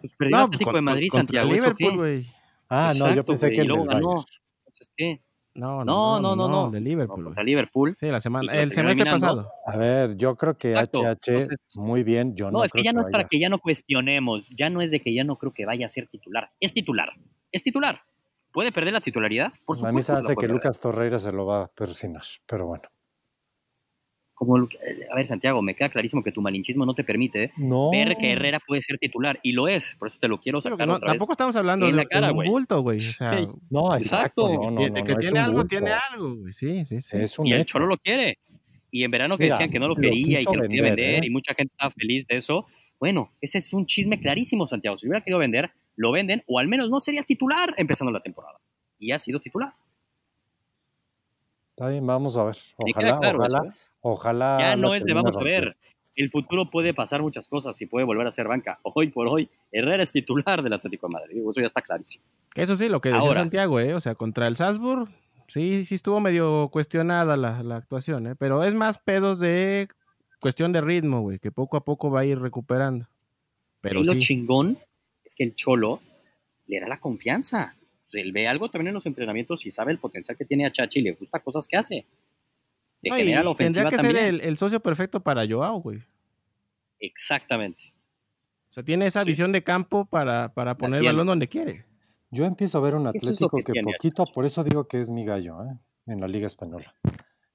[0.00, 1.52] Pues perdió no, Atlético de Madrid, Santiago.
[1.52, 2.26] Liverpool, güey.
[2.68, 4.24] Ah, no, yo pensé que y luego ganó.
[4.66, 5.20] Entonces, ¿qué?
[5.54, 7.24] No, no, no, no, no, de Liverpool.
[7.24, 7.96] contra Liverpool.
[7.98, 9.50] Sí, la semana, el semestre pasado.
[9.66, 12.58] A ver, yo creo que HH muy bien, yo no.
[12.58, 15.00] No, es que ya no es para que ya no cuestionemos, ya no es de
[15.00, 16.50] que ya no creo que vaya a ser titular.
[16.60, 17.12] Es titular.
[17.50, 18.00] Es titular.
[18.52, 19.52] ¿Puede perder la titularidad?
[19.64, 22.66] Por supuesto, a mí se hace que, Lucas Torreira se lo va a persinar, pero
[22.66, 22.82] bueno.
[24.34, 27.52] Como, a ver, Santiago, me queda clarísimo que tu malinchismo no te permite
[27.92, 30.88] ver que Herrera puede ser titular, y lo es, por eso te lo quiero sacar
[30.88, 32.98] otra Tampoco estamos hablando de, la un bulto, güey.
[32.98, 34.48] O sea, no, exacto.
[35.04, 36.54] que tiene algo, tiene algo, güey.
[36.54, 37.18] Sí, sí, sí.
[37.18, 38.38] Es un y el Cholo lo quiere.
[38.90, 41.26] Y en verano que decían que no lo quería y que lo quería vender, ¿eh?
[41.26, 42.66] y mucha gente estaba feliz de eso.
[42.98, 44.96] Bueno, ese es un chisme clarísimo, Santiago.
[44.96, 48.58] Si hubiera querido vender, lo venden, o al menos no sería titular empezando la temporada.
[48.98, 49.74] Y ha sido titular.
[51.76, 52.56] Está bien, vamos a ver.
[52.78, 53.72] Ojalá, ojalá, ¿eh?
[54.00, 54.58] ojalá.
[54.60, 55.76] Ya no es de vamos a ver.
[56.16, 58.80] El futuro puede pasar muchas cosas y puede volver a ser banca.
[58.82, 61.42] Hoy por hoy, Herrera es titular del Atlético de Madrid.
[61.48, 62.24] Eso ya está clarísimo.
[62.56, 63.92] Eso sí, lo que decía Santiago, ¿eh?
[63.94, 65.06] O sea, contra el Salzburg,
[65.48, 68.36] sí, sí estuvo medio cuestionada la, la actuación, ¿eh?
[68.36, 69.86] Pero es más pedos de
[70.40, 73.06] cuestión de ritmo, güey, que poco a poco va a ir recuperando.
[73.82, 74.89] Pero y lo chingón que
[75.42, 76.00] el Cholo
[76.66, 77.74] le da la confianza.
[78.10, 80.72] Pues, él ve algo también en los entrenamientos y sabe el potencial que tiene a
[80.72, 82.06] Chachi y le gusta cosas que hace.
[83.02, 86.00] tendría que ser el, socio perfecto para Joao, güey.
[86.98, 87.80] Exactamente.
[88.70, 91.84] O sea, tiene esa visión de campo para, para poner el balón donde quiere.
[92.30, 95.64] Yo empiezo a ver un Atlético que, poquito, por eso digo que es mi gallo
[95.64, 95.76] ¿eh?
[96.06, 96.94] en la Liga Española.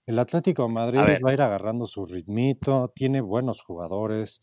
[0.05, 4.41] El Atlético de Madrid va a ir agarrando su ritmito, tiene buenos jugadores,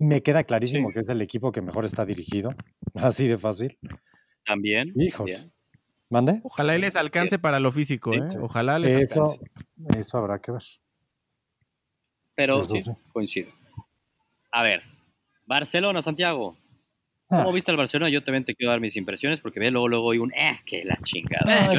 [0.00, 2.54] me queda clarísimo que es el equipo que mejor está dirigido,
[2.94, 3.78] así de fácil.
[4.44, 4.92] También.
[4.96, 5.52] Híjole.
[6.08, 6.40] ¿Mande?
[6.42, 8.20] Ojalá les alcance para lo físico, ¿eh?
[8.40, 9.40] Ojalá les alcance.
[9.96, 10.62] Eso habrá que ver.
[12.34, 12.82] Pero sí,
[13.12, 13.50] coincido.
[14.50, 14.82] A ver,
[15.46, 16.56] Barcelona, Santiago.
[17.30, 17.52] ¿Cómo ah.
[17.52, 18.10] viste al Barcelona?
[18.10, 20.84] Yo también te quiero dar mis impresiones porque ve luego, luego hay un eh, que
[20.84, 21.72] la chingada.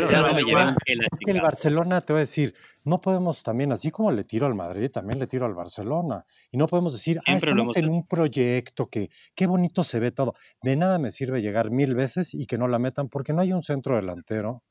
[1.28, 4.90] El Barcelona, te voy a decir, no podemos también, así como le tiro al Madrid,
[4.90, 6.26] también le tiro al Barcelona.
[6.52, 10.36] Y no podemos decir, ah, estamos en un proyecto que qué bonito se ve todo.
[10.62, 13.52] De nada me sirve llegar mil veces y que no la metan porque no hay
[13.52, 14.64] un centro delantero.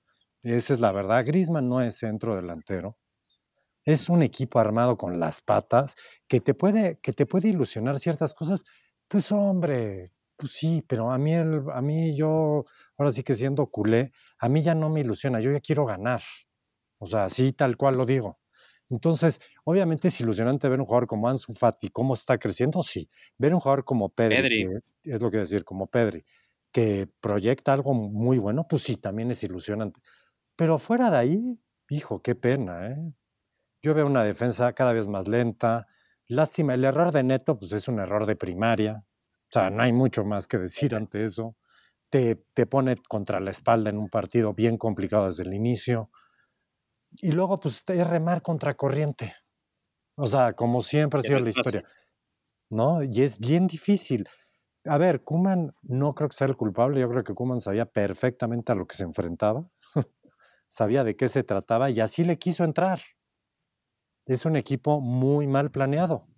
[0.42, 1.26] Esa es la verdad.
[1.26, 2.96] Grisman no es centro delantero.
[3.84, 5.94] Es un equipo armado con las patas
[6.26, 8.64] que te puede, que te puede ilusionar ciertas cosas.
[9.08, 12.64] Pues hombre, pues sí, pero a mí, el, a mí yo,
[12.96, 16.22] ahora sí que siendo culé, a mí ya no me ilusiona, yo ya quiero ganar.
[16.98, 18.40] O sea, así tal cual lo digo.
[18.88, 23.10] Entonces, obviamente es ilusionante ver un jugador como Ansu Fati, cómo está creciendo, sí.
[23.38, 24.66] Ver un jugador como Pedri,
[25.04, 26.24] es lo que decir, como Pedri,
[26.72, 30.00] que proyecta algo muy bueno, pues sí, también es ilusionante.
[30.56, 33.14] Pero fuera de ahí, hijo, qué pena, ¿eh?
[33.82, 35.86] Yo veo una defensa cada vez más lenta.
[36.28, 39.04] Lástima, el error de Neto, pues es un error de primaria.
[39.50, 41.56] O sea, no hay mucho más que decir ante eso.
[42.08, 46.08] Te, te pone contra la espalda en un partido bien complicado desde el inicio.
[47.10, 49.34] Y luego, pues, es remar contra corriente.
[50.14, 51.82] O sea, como siempre ha sido la historia.
[52.70, 53.02] ¿No?
[53.02, 54.28] Y es bien difícil.
[54.84, 57.00] A ver, Kuman no creo que sea el culpable.
[57.00, 59.68] Yo creo que Kuman sabía perfectamente a lo que se enfrentaba.
[60.68, 63.00] sabía de qué se trataba y así le quiso entrar.
[64.26, 66.29] Es un equipo muy mal planeado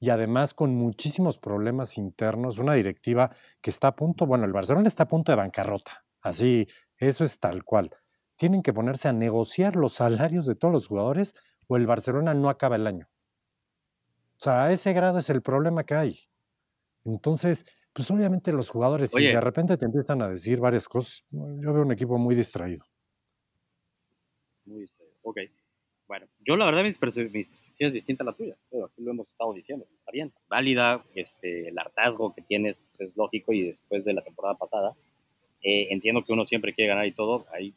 [0.00, 4.88] y además con muchísimos problemas internos, una directiva que está a punto, bueno, el Barcelona
[4.88, 7.90] está a punto de bancarrota, así, eso es tal cual.
[8.36, 11.34] Tienen que ponerse a negociar los salarios de todos los jugadores
[11.68, 13.08] o el Barcelona no acaba el año.
[14.38, 16.18] O sea, a ese grado es el problema que hay.
[17.04, 21.74] Entonces, pues obviamente los jugadores, si de repente te empiezan a decir varias cosas, yo
[21.74, 22.86] veo un equipo muy distraído.
[24.64, 25.38] Muy distraído, ok.
[26.10, 29.28] Bueno, yo la verdad mis perspectiva es distinta a la tuya, pero aquí lo hemos
[29.28, 34.14] estado diciendo, bien, válida, este, el hartazgo que tienes pues, es lógico y después de
[34.14, 34.96] la temporada pasada,
[35.62, 37.74] eh, entiendo que uno siempre quiere ganar y todo, hay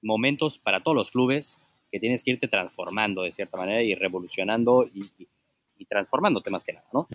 [0.00, 1.60] momentos para todos los clubes
[1.92, 5.28] que tienes que irte transformando de cierta manera y revolucionando y, y,
[5.76, 7.06] y transformándote más que nada, ¿no?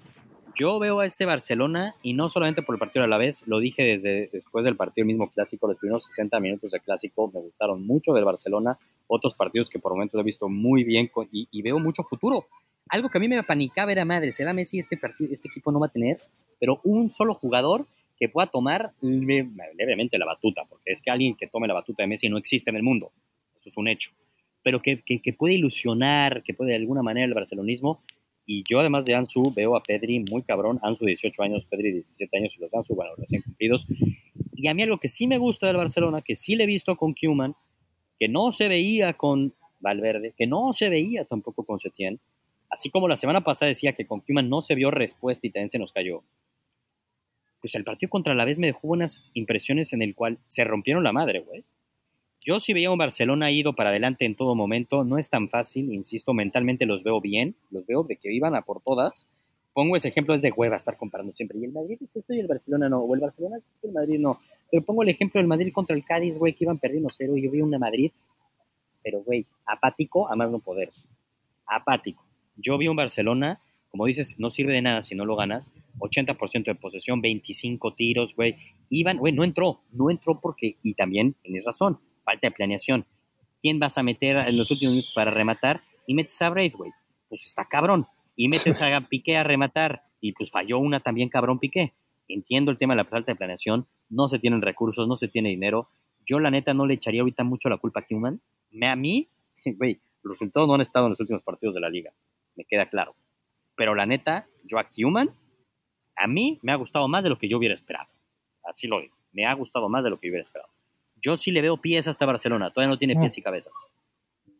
[0.55, 3.59] Yo veo a este Barcelona, y no solamente por el partido a la vez, lo
[3.59, 7.85] dije desde después del partido mismo clásico, los primeros 60 minutos de clásico me gustaron
[7.85, 12.03] mucho del Barcelona, otros partidos que por momentos he visto muy bien y, veo mucho
[12.03, 12.47] futuro.
[12.89, 15.79] Algo que a mí me panicaba era madre, será Messi este partido, este equipo no
[15.79, 16.19] va a tener,
[16.59, 17.85] pero un solo jugador
[18.17, 22.07] que pueda tomar levemente la batuta, porque es que alguien que tome la batuta de
[22.07, 23.11] Messi no existe en el mundo,
[23.55, 24.11] eso es un hecho,
[24.63, 28.01] pero que, que, que puede ilusionar, que puede de alguna manera el barcelonismo,
[28.53, 30.77] y yo, además de Ansu, veo a Pedri muy cabrón.
[30.81, 33.87] Ansu, 18 años, Pedri, 17 años, y los Ansu, bueno, recién cumplidos.
[34.53, 36.97] Y a mí algo que sí me gusta del Barcelona, que sí le he visto
[36.97, 37.55] con Kuman,
[38.19, 42.19] que no se veía con Valverde, que no se veía tampoco con Setién,
[42.69, 45.69] así como la semana pasada decía que con Kuman no se vio respuesta y también
[45.69, 46.21] se nos cayó.
[47.61, 51.05] Pues el partido contra la vez me dejó unas impresiones en el cual se rompieron
[51.05, 51.63] la madre, güey.
[52.43, 55.93] Yo si veía un Barcelona ido para adelante en todo momento, no es tan fácil,
[55.93, 59.27] insisto, mentalmente los veo bien, los veo de que iban a por todas.
[59.73, 61.59] Pongo ese ejemplo, es de hueva estar comparando siempre.
[61.59, 63.87] Y el Madrid es esto y el Barcelona no, o el Barcelona es esto y
[63.89, 64.39] el Madrid no.
[64.71, 67.43] Pero pongo el ejemplo del Madrid contra el Cádiz, güey, que iban perdiendo cero y
[67.43, 68.11] yo vi una Madrid,
[69.03, 70.91] pero güey, apático a más no poder.
[71.67, 72.25] Apático.
[72.57, 73.59] Yo vi un Barcelona,
[73.91, 75.71] como dices, no sirve de nada si no lo ganas.
[75.99, 78.55] 80% de posesión, 25 tiros, güey.
[78.89, 83.05] Iban, güey, no entró, no entró porque, y también tienes razón, falta de planeación.
[83.61, 85.81] ¿Quién vas a meter en los últimos minutos para rematar?
[86.07, 86.95] Y metes a Braithwaite.
[87.29, 88.07] Pues está cabrón.
[88.35, 90.03] Y metes a Piqué a rematar.
[90.19, 91.93] Y pues falló una también cabrón Piqué.
[92.27, 93.87] Entiendo el tema de la falta de planeación.
[94.09, 95.89] No se tienen recursos, no se tiene dinero.
[96.25, 98.41] Yo la neta no le echaría ahorita mucho la culpa a Kuman.
[98.71, 99.27] Me, a mí,
[99.77, 102.11] güey, los resultados no han estado en los últimos partidos de la liga.
[102.55, 103.15] Me queda claro.
[103.75, 105.29] Pero la neta, yo a Kuman,
[106.15, 108.07] a mí me ha gustado más de lo que yo hubiera esperado.
[108.63, 109.15] Así lo digo.
[109.33, 110.69] Me ha gustado más de lo que yo hubiera esperado.
[111.21, 113.73] Yo sí le veo pies hasta Barcelona, todavía no tiene pies y cabezas.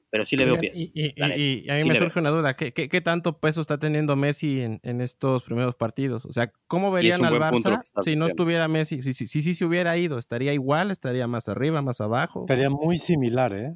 [0.10, 0.74] Pero sí le veo pies.
[0.76, 5.44] Y, a mí me surge una duda, ¿Qué, tanto peso está teniendo Messi en, estos
[5.44, 6.26] primeros partidos?
[6.26, 9.02] O sea, ¿cómo verían al Barça si no estuviera Messi?
[9.02, 10.92] Si sí si, si, se hubiera ido, ¿estaría igual?
[10.92, 12.42] ¿Estaría más arriba, más abajo?
[12.42, 13.76] Estaría muy similar, ¿eh?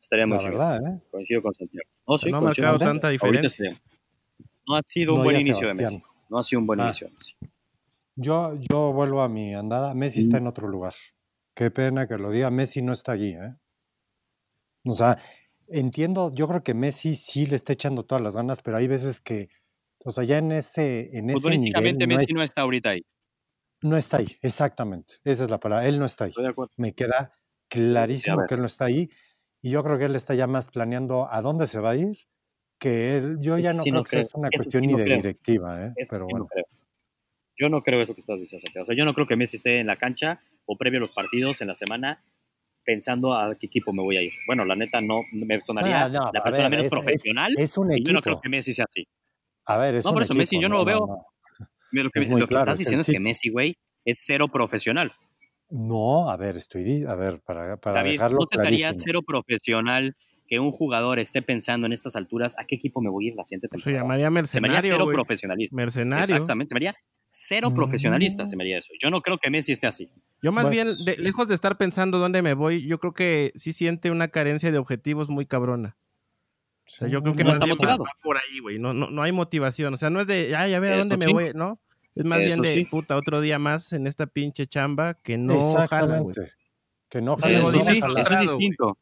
[0.00, 0.80] Estaría muy similar.
[0.82, 1.00] ¿eh?
[1.10, 1.88] Coincido con Santiago.
[2.06, 3.74] No, ha marcado tanta diferencia.
[4.68, 6.02] No ha sido un buen inicio de Messi.
[6.28, 6.86] No ha sido un buen ah.
[6.86, 7.34] inicio de Messi.
[8.14, 9.94] Yo, yo vuelvo a mi andada.
[9.94, 10.42] Messi está mm.
[10.42, 10.94] en otro lugar.
[11.56, 12.50] Qué pena que lo diga.
[12.50, 13.56] Messi no está allí, ¿eh?
[14.84, 15.18] O sea,
[15.68, 19.22] entiendo, yo creo que Messi sí le está echando todas las ganas, pero hay veces
[19.22, 19.48] que,
[20.04, 21.96] o sea, ya en ese, en ese nivel.
[22.06, 23.06] Messi no, está ahorita ahí.
[23.80, 25.14] No está ahí, exactamente.
[25.24, 25.88] Esa es la palabra.
[25.88, 26.34] Él no está ahí.
[26.76, 27.32] Me queda
[27.68, 29.08] clarísimo que él no está ahí.
[29.62, 32.18] Y yo creo que él está ya más planeando a dónde se va a ir
[32.78, 33.38] que él.
[33.40, 35.94] Yo ya no creo que sea una cuestión ni de directiva, ¿eh?
[36.10, 36.46] pero bueno.
[37.56, 39.80] yo no creo eso que estás diciendo, O sea, yo no creo que Messi esté
[39.80, 42.22] en la cancha o previo a los partidos en la semana
[42.84, 44.32] pensando a qué equipo me voy a ir.
[44.46, 47.52] Bueno, la neta no me sonaría ah, la persona menos profesional.
[47.58, 48.08] Es, un equipo.
[48.08, 49.06] yo no creo que Messi sea así.
[49.66, 51.26] A ver, es No, por eso Messi yo no lo veo.
[51.90, 55.12] Lo que, lo que estás diciendo es, que Messi, güey, es cero profesional.
[55.68, 60.14] No, a ver, estoy, a ver, para, para David, dejarlo ¿no te daría cero profesional
[60.46, 63.34] que un jugador esté pensando en estas alturas a qué equipo me voy a ir
[63.34, 63.98] la siguiente temporada?
[63.98, 64.80] Se llamaría mercenario.
[64.80, 65.74] Se cero profesionalista.
[65.74, 66.22] Mercenario.
[66.22, 66.96] Exactamente, se llamaría
[67.38, 68.94] cero profesionalista, se me haría eso.
[68.98, 70.08] Yo no creo que Messi esté así.
[70.40, 74.10] Yo más bien, lejos de estar pensando dónde me voy, yo creo que sí siente
[74.10, 75.98] una carencia de objetivos muy cabrona.
[76.86, 78.04] O sea, yo creo que no está motivado.
[78.22, 78.78] por ahí, güey.
[78.78, 79.92] No, no, no hay motivación.
[79.92, 81.78] O sea, no es de, ay, a ver a dónde me voy, ¿no?
[82.14, 86.20] Es más bien de, puta, otro día más en esta pinche chamba que no jala,
[86.20, 86.34] güey.
[87.10, 87.58] Que no jala.
[87.58, 87.90] Eso, eso,
[88.32, 88.98] es distinto.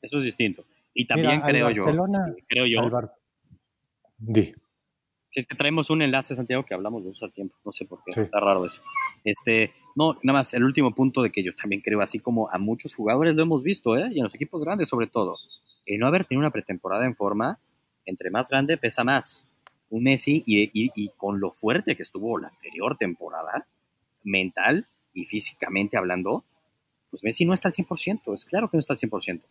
[0.00, 0.64] Eso es distinto.
[0.94, 1.84] Y también creo yo.
[2.48, 3.10] Creo yo.
[4.16, 4.54] Di.
[5.30, 7.54] Si es que traemos un enlace, Santiago, que hablamos de eso al tiempo.
[7.64, 8.20] No sé por qué.
[8.22, 8.82] Está raro eso.
[9.24, 12.58] Este, no, nada más el último punto de que yo también creo, así como a
[12.58, 14.08] muchos jugadores lo hemos visto, ¿eh?
[14.10, 15.36] y en los equipos grandes sobre todo,
[15.84, 17.58] el no haber tenido una pretemporada en forma,
[18.06, 19.48] entre más grande pesa más
[19.90, 23.66] un Messi y, con lo fuerte que estuvo la anterior temporada,
[24.22, 26.44] mental y físicamente hablando,
[27.10, 29.42] pues Messi no está al 100%, es claro que no está al 100%.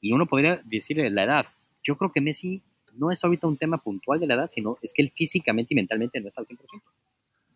[0.00, 1.46] Y uno podría decirle la edad.
[1.82, 2.62] Yo creo que Messi
[2.96, 5.76] no es ahorita un tema puntual de la edad, sino es que él físicamente y
[5.76, 6.58] mentalmente no está al 100%.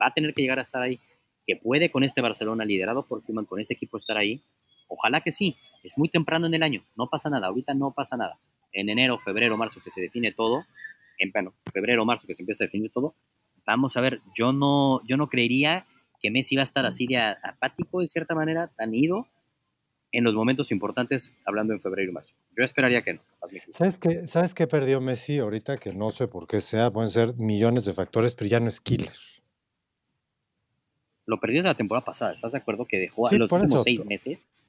[0.01, 0.98] Va a tener que llegar a estar ahí.
[1.46, 4.42] Que puede con este Barcelona liderado por Koeman, con este equipo estar ahí.
[4.87, 5.57] Ojalá que sí.
[5.83, 6.83] Es muy temprano en el año.
[6.96, 7.46] No pasa nada.
[7.46, 8.38] Ahorita no pasa nada.
[8.72, 10.64] En enero, febrero, marzo, que se define todo,
[11.18, 13.14] en bueno, febrero, marzo, que se empieza a definir todo,
[13.66, 15.85] vamos a ver, yo no, yo no creería
[16.20, 19.27] que Messi va a estar así de apático, de cierta manera, tan ido
[20.12, 22.36] en los momentos importantes, hablando en febrero y marzo.
[22.56, 23.20] Yo esperaría que no.
[23.70, 25.76] ¿Sabes qué, ¿Sabes qué perdió Messi ahorita?
[25.76, 28.80] Que no sé por qué sea, pueden ser millones de factores, pero ya no es
[28.80, 29.12] killer.
[31.26, 32.86] Lo perdió desde la temporada pasada, ¿estás de acuerdo?
[32.86, 34.66] Que dejó a los últimos seis meses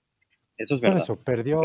[0.60, 0.97] eso es verdad.
[0.97, 1.62] Por eso, perdió,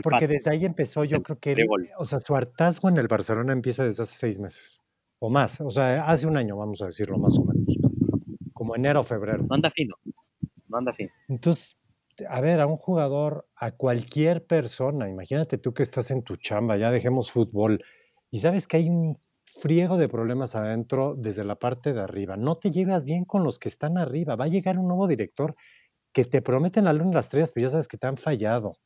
[0.00, 1.56] porque desde ahí empezó, yo creo que,
[1.98, 4.84] o sea, su hartazgo en el Barcelona empieza desde hace seis meses,
[5.18, 7.66] o más, o sea, hace un año, vamos a decirlo más o menos,
[8.52, 9.42] como enero o febrero.
[9.42, 9.96] No anda fino,
[10.68, 11.10] no anda fino.
[11.26, 11.76] Entonces,
[12.28, 16.76] a ver, a un jugador, a cualquier persona, imagínate tú que estás en tu chamba,
[16.76, 17.84] ya dejemos fútbol,
[18.30, 19.18] y sabes que hay un
[19.60, 22.36] friego de problemas adentro desde la parte de arriba.
[22.36, 24.36] No te llevas bien con los que están arriba.
[24.36, 25.56] Va a llegar un nuevo director
[26.12, 28.78] que te prometen la luna y las estrellas, pero ya sabes que te han fallado.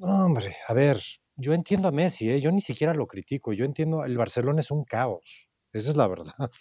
[0.00, 1.00] hombre, a ver,
[1.36, 2.40] yo entiendo a Messi, ¿eh?
[2.40, 6.06] yo ni siquiera lo critico, yo entiendo, el Barcelona es un caos, esa es la
[6.08, 6.34] verdad.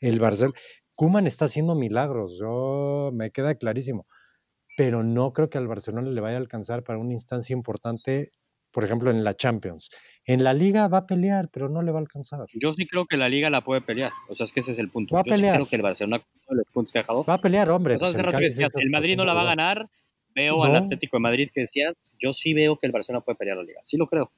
[0.00, 0.54] El Barcelona,
[0.94, 4.06] Kuman está haciendo milagros, yo me queda clarísimo,
[4.76, 8.32] pero no creo que al Barcelona le vaya a alcanzar para una instancia importante,
[8.70, 9.90] por ejemplo, en la Champions.
[10.24, 12.46] En la liga va a pelear, pero no le va a alcanzar.
[12.54, 14.10] Yo sí creo que la liga la puede pelear.
[14.28, 15.14] O sea, es que ese es el punto.
[15.14, 15.52] Va a Yo pelear.
[15.52, 17.24] sí creo que el Barcelona los puntos que ha dejado.
[17.24, 17.98] Va a pelear, hombre.
[17.98, 19.86] Pues el, Madrid no la va a ganar.
[20.34, 21.94] Veo al Atlético de Madrid que decías.
[22.18, 23.80] Yo sí veo que el Barcelona puede pelear la liga.
[23.84, 24.32] Sí lo creo.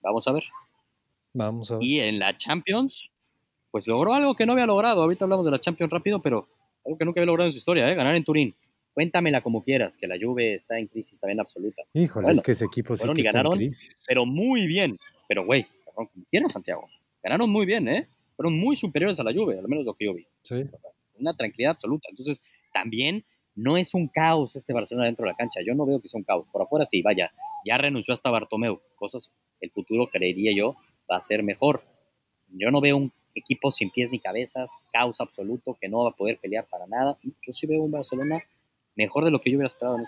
[0.00, 0.44] Vamos a ver.
[1.34, 1.84] Vamos a ver.
[1.84, 3.12] Y en la Champions,
[3.70, 5.02] pues logró algo que no había logrado.
[5.02, 6.48] Ahorita hablamos de la Champions rápido, pero
[6.88, 7.94] algo que nunca había logrado en su historia, ¿eh?
[7.94, 8.54] ganar en Turín.
[8.94, 11.82] Cuéntamela como quieras, que la Juve está en crisis también absoluta.
[11.92, 13.94] Híjole, es que ese equipo sí que ganaron, en crisis.
[14.06, 14.96] pero muy bien.
[15.28, 16.88] Pero, güey, como quieras, Santiago.
[17.22, 18.08] Ganaron muy bien, ¿eh?
[18.34, 20.26] Fueron muy superiores a la Juve, al menos lo que yo vi.
[20.42, 20.64] Sí.
[21.18, 22.08] Una tranquilidad absoluta.
[22.10, 23.24] Entonces, también
[23.54, 25.60] no es un caos este Barcelona dentro de la cancha.
[25.64, 26.46] Yo no veo que sea un caos.
[26.50, 27.30] Por afuera sí, vaya,
[27.64, 28.80] ya renunció hasta Bartomeu.
[28.96, 30.74] Cosas, el futuro creería yo
[31.10, 31.82] va a ser mejor.
[32.48, 36.14] Yo no veo un equipo sin pies ni cabezas, caos absoluto, que no va a
[36.14, 37.16] poder pelear para nada.
[37.22, 38.42] Yo sí veo un Barcelona
[38.94, 40.04] mejor de lo que yo hubiera esperado en,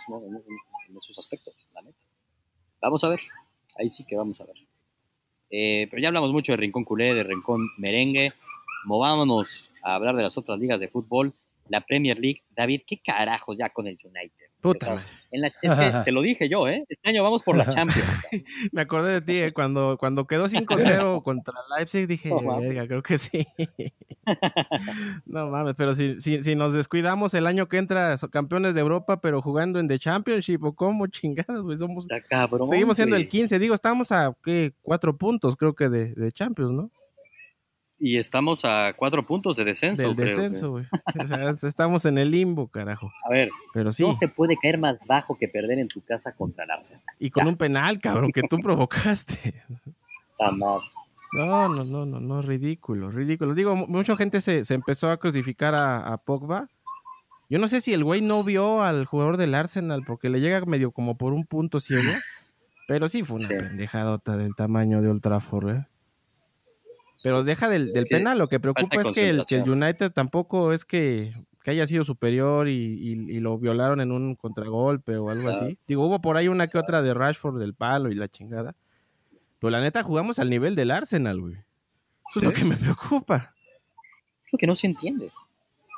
[0.96, 1.98] esos aspectos, la neta.
[2.81, 3.20] Vamos a ver,
[3.78, 4.56] ahí sí que vamos a ver.
[5.50, 8.33] Eh, pero ya hablamos mucho de Rincón Culé, de Rincón Merengue.
[8.85, 11.33] Movámonos a hablar de las otras ligas de fútbol.
[11.71, 12.42] La Premier League.
[12.50, 14.50] David, ¿qué carajos ya con el United?
[14.60, 15.68] Puta en la, es que
[16.04, 16.85] te lo dije yo, ¿eh?
[16.88, 18.27] Este año vamos por la Champions.
[18.73, 19.52] Me acordé de ti, ¿eh?
[19.52, 23.46] Cuando, cuando quedó 5-0 contra Leipzig, dije, verga, creo que sí.
[25.27, 29.21] no mames, pero si, si, si, nos descuidamos el año que entra, campeones de Europa,
[29.21, 31.79] pero jugando en The Championship, ¿o cómo chingadas, güey?
[31.79, 32.08] Somos,
[32.68, 34.73] seguimos siendo el 15, digo, estamos a, ¿qué?
[34.83, 36.90] Cuatro puntos, creo que, de, de Champions, ¿no?
[38.03, 40.03] Y estamos a cuatro puntos de descenso.
[40.03, 40.87] Del descenso, güey.
[41.63, 43.13] estamos en el limbo, carajo.
[43.27, 44.03] A ver, pero sí.
[44.03, 47.03] no se puede caer más bajo que perder en tu casa contra el Arsenal.
[47.19, 49.55] Y con un penal, cabrón, que tú provocaste.
[50.38, 50.83] Jamás.
[51.33, 53.55] No, no, no, no, no, ridículo, ridículo.
[53.55, 56.69] Digo, mucha gente se, empezó a crucificar a, Pogba.
[57.51, 60.65] Yo no sé si el güey no vio al jugador del Arsenal porque le llega
[60.65, 62.11] medio como por un punto ciego.
[62.88, 65.87] Pero sí fue una pendejadota del tamaño de Old Trafford, ¿eh?
[67.23, 71.35] Pero deja del, penal, lo que preocupa es que el, United tampoco es que,
[71.66, 75.79] haya sido superior y, lo violaron en un contragolpe o algo así.
[75.87, 78.75] Digo, hubo por ahí una que otra de Rashford del palo y la chingada.
[79.58, 81.56] Pero la neta jugamos al nivel del Arsenal, güey.
[82.31, 83.54] Eso es lo que me preocupa.
[84.46, 85.31] Es lo que no se entiende.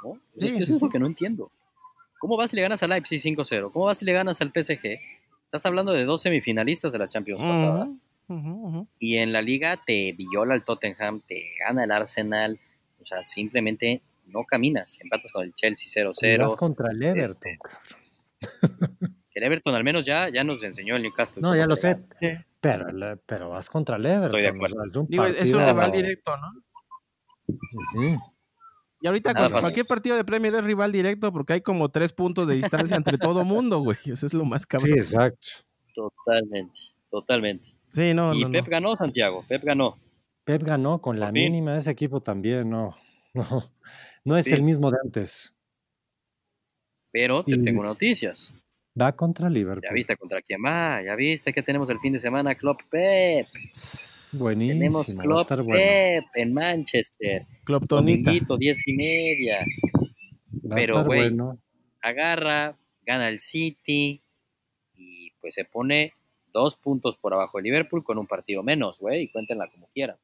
[0.03, 0.19] ¿no?
[0.35, 1.51] eso es lo que no entiendo.
[2.19, 3.71] ¿Cómo vas si le ganas al Leipzig 5-0?
[3.73, 4.99] ¿Cómo vas si le ganas al PSG?
[5.45, 7.89] Estás hablando de dos semifinalistas de la Champions pasada.
[8.99, 12.59] Y en la liga te viola el Tottenham, te gana el Arsenal.
[13.01, 14.99] O sea, simplemente no caminas.
[15.01, 16.49] Empatas con el Chelsea 0-0.
[16.49, 17.31] Vas contra el Everton.
[17.31, 17.59] Este,
[19.31, 21.43] que el Everton al menos ya, ya nos enseñó el Newcastle.
[21.43, 21.99] No, ya lo sé.
[22.61, 22.87] Pero,
[23.27, 24.27] pero vas contra el Everton.
[24.27, 24.85] Estoy de acuerdo.
[24.85, 26.53] es un, Digo, es un rival directo, ¿no?
[29.03, 32.55] Y ahorita cualquier partido de Premier es rival directo porque hay como tres puntos de
[32.55, 33.99] distancia entre todo mundo, güey.
[34.07, 34.93] Eso es lo más cabrón.
[34.93, 35.49] Sí, exacto.
[35.93, 36.79] Totalmente,
[37.11, 37.72] totalmente.
[37.93, 39.45] Sí, no, y Pep ganó, Santiago.
[39.47, 39.99] Pep ganó.
[40.45, 42.97] Pep ganó con la mínima de ese equipo también, no.
[43.35, 43.73] No,
[44.25, 45.55] no es el mismo de antes.
[47.11, 48.53] Pero te tengo noticias.
[49.01, 49.83] Va contra Liverpool.
[49.83, 53.47] Ya viste contra quién va, ya viste que tenemos el fin de semana Club Pep.
[54.39, 55.03] Buenísimo.
[55.03, 57.47] Tenemos Club Pep en Manchester.
[57.65, 58.33] Club Tonita.
[58.59, 59.65] diez y media.
[60.69, 61.35] Pero, güey,
[62.03, 62.77] agarra,
[63.07, 64.23] gana el City
[64.95, 66.13] y pues se pone
[66.53, 70.17] dos puntos por abajo de Liverpool con un partido menos, güey, y cuéntenla como quieran.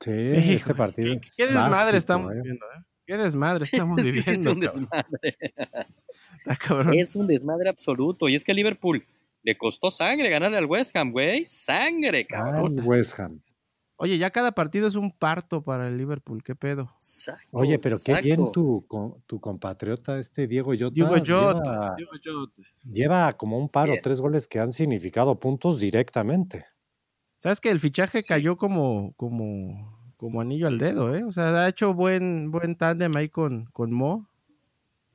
[0.00, 1.20] Sí, este partido.
[1.36, 2.40] ¿Qué, desmadre estamos eh.
[2.42, 2.82] viendo, eh?
[3.06, 4.32] Qué desmadre estamos viviendo.
[4.32, 5.36] es un desmadre.
[7.00, 8.28] Es un desmadre absoluto.
[8.28, 9.04] Y es que a Liverpool
[9.42, 11.44] le costó sangre ganarle al West Ham, güey.
[11.44, 12.76] Sangre, cabrón.
[12.84, 13.40] West Ham.
[14.04, 16.94] Oye, ya cada partido es un parto para el Liverpool, qué pedo.
[17.52, 18.86] Oye, pero qué bien tu,
[19.26, 20.94] tu compatriota, este Diego Jota.
[20.94, 21.96] Diego Jota.
[21.96, 22.20] Lleva,
[22.84, 26.66] lleva como un par o tres goles que han significado puntos directamente.
[27.38, 31.24] ¿Sabes que el fichaje cayó como, como como anillo al dedo, ¿eh?
[31.24, 34.28] O sea, ha hecho buen, buen tándem ahí con, con Mo.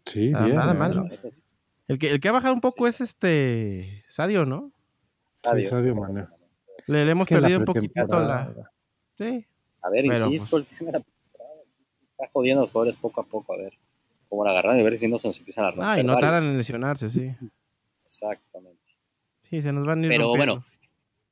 [0.06, 1.06] Sí, bien, nada malo.
[1.88, 4.72] El que, el que ha bajado un poco es este Sadio, ¿no?
[5.34, 6.28] Sadio, sí, Sadio Mane.
[6.88, 8.54] Le, le hemos perdido un poquito la.
[9.20, 9.46] Sí.
[9.82, 13.74] A ver, insisto, el está jodiendo a los jugadores poco a poco, a ver
[14.30, 15.88] cómo la agarran y a ver si no se nos empiezan a romper.
[15.90, 17.30] Ah, y no tardan en lesionarse, sí.
[18.06, 18.80] Exactamente.
[19.42, 20.64] Sí, se nos van a ir Pero bueno,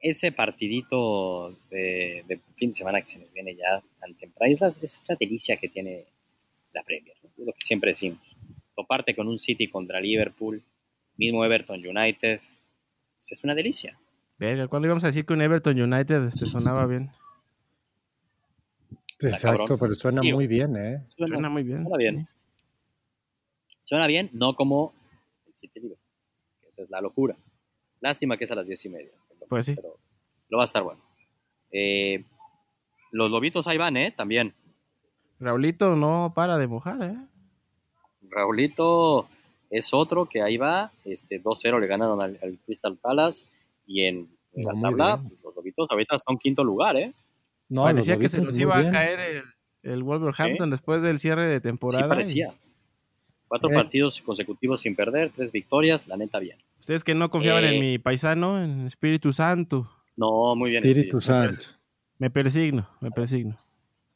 [0.02, 4.68] ese partidito de, fin de semana que se nos viene ya tan temprano, es la,
[4.68, 6.04] es la delicia que tiene
[6.74, 8.20] la Premier, es lo que siempre decimos.
[8.76, 10.62] Toparte con un City contra Liverpool,
[11.16, 12.42] mismo Everton United,
[13.22, 13.98] pues es una delicia.
[14.38, 17.12] Verga, ¿cuándo íbamos a decir que un Everton United este, sonaba bien?
[19.20, 21.04] Exacto, pero suena muy bien, ¿eh?
[21.16, 21.84] Suena, muy bien.
[21.84, 22.28] Suena bien.
[23.84, 24.94] Suena bien, no como
[25.48, 27.36] el City que esa es la locura.
[28.00, 29.12] Lástima que es a las diez y media.
[29.50, 29.76] Pues sí.
[29.76, 29.98] Pero
[30.50, 31.02] lo va a estar bueno.
[31.72, 32.24] Eh,
[33.12, 34.14] los lobitos ahí van, ¿eh?
[34.16, 34.54] También.
[35.40, 37.18] Raulito no para de mojar, ¿eh?
[38.30, 39.28] Raulito
[39.70, 40.92] es otro que ahí va.
[41.06, 43.48] Este 2-0 le ganaron al, Crystal Palace.
[43.86, 47.14] Y en, la tabla, los lobitos ahorita están quinto lugar, ¿eh?
[47.70, 49.44] No, parecía que se nos iba a caer
[49.84, 52.04] el, Wolverhampton después del cierre de temporada.
[52.04, 52.54] Sí, parecía.
[53.48, 53.74] Cuatro eh.
[53.74, 56.58] partidos consecutivos sin perder, tres victorias, la neta bien.
[56.80, 57.80] Ustedes que no confiaban en eh.
[57.80, 59.90] mi paisano, en Espíritu Santo.
[60.16, 60.86] No, muy bien.
[60.86, 61.58] Espíritu, Santo.
[62.18, 63.58] Me persigno, me persigno.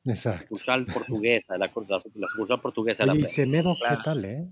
[0.05, 0.43] Exacto.
[0.43, 3.05] Sucursal portuguesa, la, la, sucursal portuguesa.
[3.15, 4.47] Y Semedo, ¿qué tal, eh?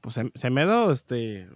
[0.00, 1.46] Pues Semedo, este,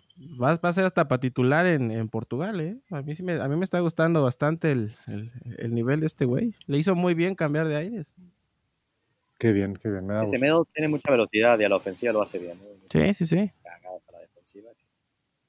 [0.40, 2.78] va, va, a ser hasta para titular en, en Portugal, ¿eh?
[2.90, 6.06] A mí, sí me, a mí me está gustando bastante el, el, el nivel de
[6.06, 6.54] este güey.
[6.66, 8.14] Le hizo muy bien cambiar de aires.
[9.38, 10.06] Qué bien, qué bien.
[10.06, 12.58] Me Medo tiene mucha velocidad y a la ofensiva lo hace bien.
[12.90, 13.50] Sí, sí, sí.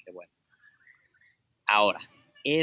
[0.04, 0.32] Qué bueno.
[1.66, 2.00] Ahora,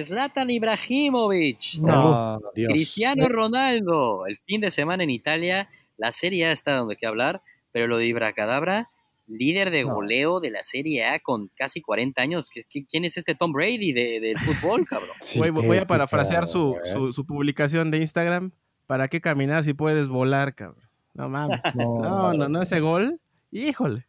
[0.03, 1.80] Zlatan Ibrahimovic.
[1.80, 4.26] No, Cristiano Ronaldo.
[4.26, 7.87] El fin de semana en Italia, la Serie A está donde hay que hablar, pero
[7.87, 8.91] lo de Ibracadabra,
[9.33, 12.51] líder de goleo de la Serie A con casi 40 años.
[12.91, 15.11] ¿Quién es este Tom Brady del fútbol, cabrón?
[15.55, 16.76] voy, a parafrasear su,
[17.12, 18.53] su publicación de Instagram.
[18.87, 20.85] ¿Para qué caminar si puedes volar, cabrón?
[21.14, 21.61] No mames.
[21.74, 23.20] No, no, no, ese gol.
[23.51, 24.07] Híjole.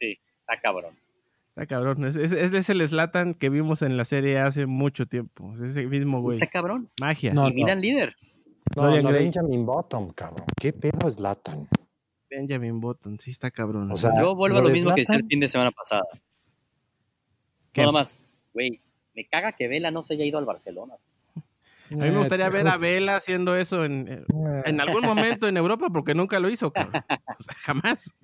[0.00, 0.96] Sí, está cabrón.
[1.50, 2.04] Está cabrón.
[2.04, 5.52] Es, es, es el Slatan que vimos en la serie hace mucho tiempo.
[5.54, 6.36] Es ese mismo güey.
[6.36, 6.90] Está cabrón.
[7.00, 7.32] Magia.
[7.34, 8.16] No, y miran líder.
[8.76, 10.46] No, no, Benjamin Button, cabrón.
[10.58, 11.68] ¿Qué pedo es Latan?
[12.36, 13.90] Benjamin Button, sí está cabrón.
[13.90, 16.04] O sea, yo vuelvo a lo mismo que hice el fin de semana pasada.
[17.72, 17.80] ¿Qué?
[17.82, 18.18] Nada más,
[18.52, 18.80] güey,
[19.14, 20.94] me caga que Vela no se haya ido al Barcelona.
[21.90, 24.24] A mí me gustaría ver a Vela haciendo eso en,
[24.64, 27.02] en algún momento en Europa, porque nunca lo hizo, cabrón.
[27.38, 28.16] O sea, jamás.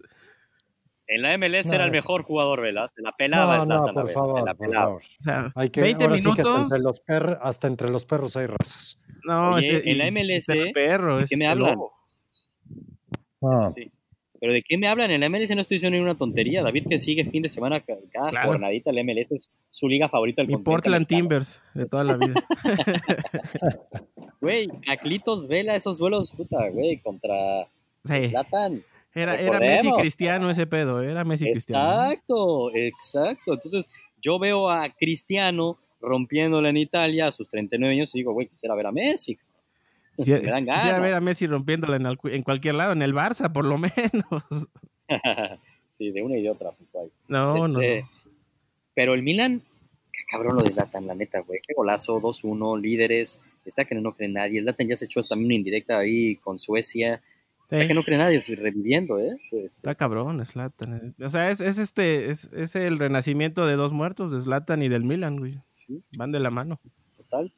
[1.06, 2.88] En la MLS era el mejor jugador, Vela.
[2.94, 3.66] Se la pelaba.
[3.66, 4.94] No, no, por favor, se la pelaba.
[4.94, 6.36] O sea, hay que, 20 minutos.
[6.36, 8.98] Sí hasta, entre los perros, hasta entre los perros hay razas.
[9.24, 10.48] No, este, en la MLS.
[10.54, 11.78] Los perros, ¿qué me este hablan?
[13.42, 13.70] Ah.
[13.74, 13.90] Sí.
[14.41, 15.11] Pero ¿de qué me hablan?
[15.11, 16.62] En la MLS no estoy diciendo ni una tontería.
[16.62, 18.49] David que sigue fin de semana cada claro.
[18.49, 22.34] jornadita, la MLS es su liga favorita del Y Portland Timbers de toda la vida.
[24.41, 27.66] Güey, Aclitos Vela, esos duelos, puta, güey, contra
[28.05, 28.32] sí.
[29.14, 32.05] Era, era Messi Cristiano ese pedo, era Messi Cristiano.
[32.05, 33.53] Exacto, exacto.
[33.55, 33.86] Entonces,
[34.22, 38.74] yo veo a Cristiano rompiéndole en Italia a sus 39 años y digo, güey, quisiera
[38.74, 39.36] ver a Messi.
[40.24, 44.68] Quisiera ver a Messi rompiéndole en, en, cualquier lado, en el Barça, por lo menos.
[45.98, 46.70] sí, de una y de otra.
[46.92, 48.06] Pues, no, no, este,
[48.94, 49.62] Pero el Milan,
[50.12, 51.60] qué cabrón lo deslatan, la neta, güey.
[51.66, 53.40] Qué golazo, 2-1, líderes.
[53.64, 54.58] Está que no cree nadie.
[54.58, 57.20] El Latan ya se echó también una indirecta ahí con Suecia
[57.70, 59.36] que no cree nadie, estoy reviviendo, ¿eh?
[59.40, 60.94] Este Está cabrón, Slatan.
[60.94, 61.24] Eh.
[61.24, 64.88] O sea, es, es este, es, es, el renacimiento de dos muertos, de Slatan y
[64.88, 65.58] del Milan, güey.
[66.16, 66.80] Van de la mano.
[67.16, 67.52] Total.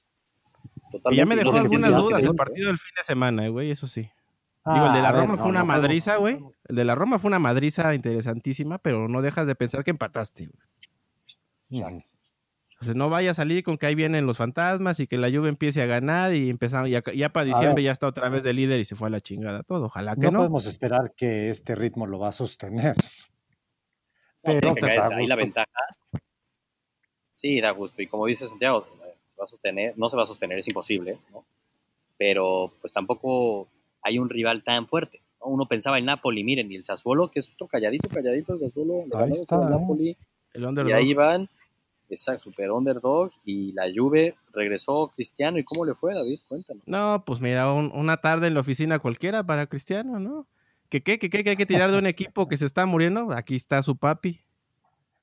[1.11, 4.11] Y ya me dejó algunas dudas el partido del fin de semana, güey, eso sí.
[4.65, 6.39] Digo, el de la ah, Roma fue una madriza, güey.
[6.69, 10.47] El de la Roma fue una madriza interesantísima, pero no dejas de pensar que empataste,
[10.47, 12.03] güey
[12.95, 15.83] no vaya a salir con que ahí vienen los fantasmas y que la lluvia empiece
[15.83, 18.85] a ganar y empezamos, ya, ya para diciembre ya está otra vez de líder y
[18.85, 19.87] se fue a la chingada todo.
[19.87, 20.33] Ojalá que no.
[20.33, 22.95] No podemos esperar que este ritmo lo va a sostener.
[24.43, 24.75] Pero
[25.17, 25.69] ahí la ventaja.
[27.33, 28.03] Sí, da gusto.
[28.03, 28.87] Y como dice Santiago,
[29.43, 31.45] va a sostener, no se va a sostener, es imposible, ¿no?
[32.17, 33.69] Pero pues tampoco
[34.03, 35.21] hay un rival tan fuerte.
[35.41, 39.05] Uno pensaba en Napoli, miren, y el Sassuolo, que es otro calladito, calladito, el Sassuolo,
[39.15, 40.17] ahí está, el Napoli.
[40.55, 41.49] El y ahí van
[42.13, 45.59] Exacto, super underdog y la Juve regresó Cristiano.
[45.59, 46.41] ¿Y cómo le fue, David?
[46.47, 46.83] Cuéntanos.
[46.87, 50.47] No, pues mira, una tarde en la oficina cualquiera para Cristiano, ¿no?
[50.91, 53.33] ¿Qué, qué, qué, qué, hay que tirar de un equipo que se está muriendo?
[53.33, 54.43] Aquí está su papi.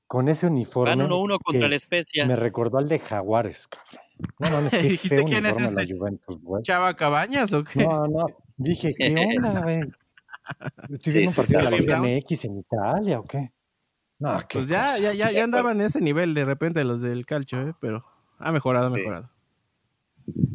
[0.07, 0.89] Con ese uniforme.
[0.89, 2.25] Van uno uno contra la especia.
[2.25, 4.08] Me recordó al de Jaguares, cabrón.
[4.39, 5.87] No mames, qué ¿Dijiste quién es este?
[6.63, 7.85] ¿Chava Cabañas o qué?
[7.85, 8.25] No, no.
[8.57, 9.81] Dije, ¿qué onda, güey?
[10.91, 13.51] Estoy viendo un partido de la MX en Italia o qué?
[14.19, 17.69] No, pues ya, ya, ya, ya andaban en ese nivel de repente los del calcio,
[17.69, 17.73] ¿eh?
[17.79, 18.03] pero
[18.37, 19.29] ha mejorado, ha mejorado.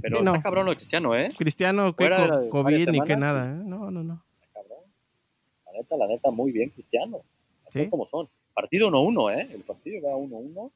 [0.02, 0.32] Pero no.
[0.32, 1.30] está cabrón lo de Cristiano, ¿eh?
[1.36, 2.10] Cristiano, que
[2.50, 3.62] COVID ni que nada, ¿eh?
[3.64, 4.22] No, no, no.
[4.42, 4.84] Está cabrón.
[5.66, 7.22] La neta, la neta, muy bien Cristiano.
[7.66, 8.28] Así como son.
[8.52, 9.48] Partido 1-1, ¿eh?
[9.52, 10.70] El partido va 1-1.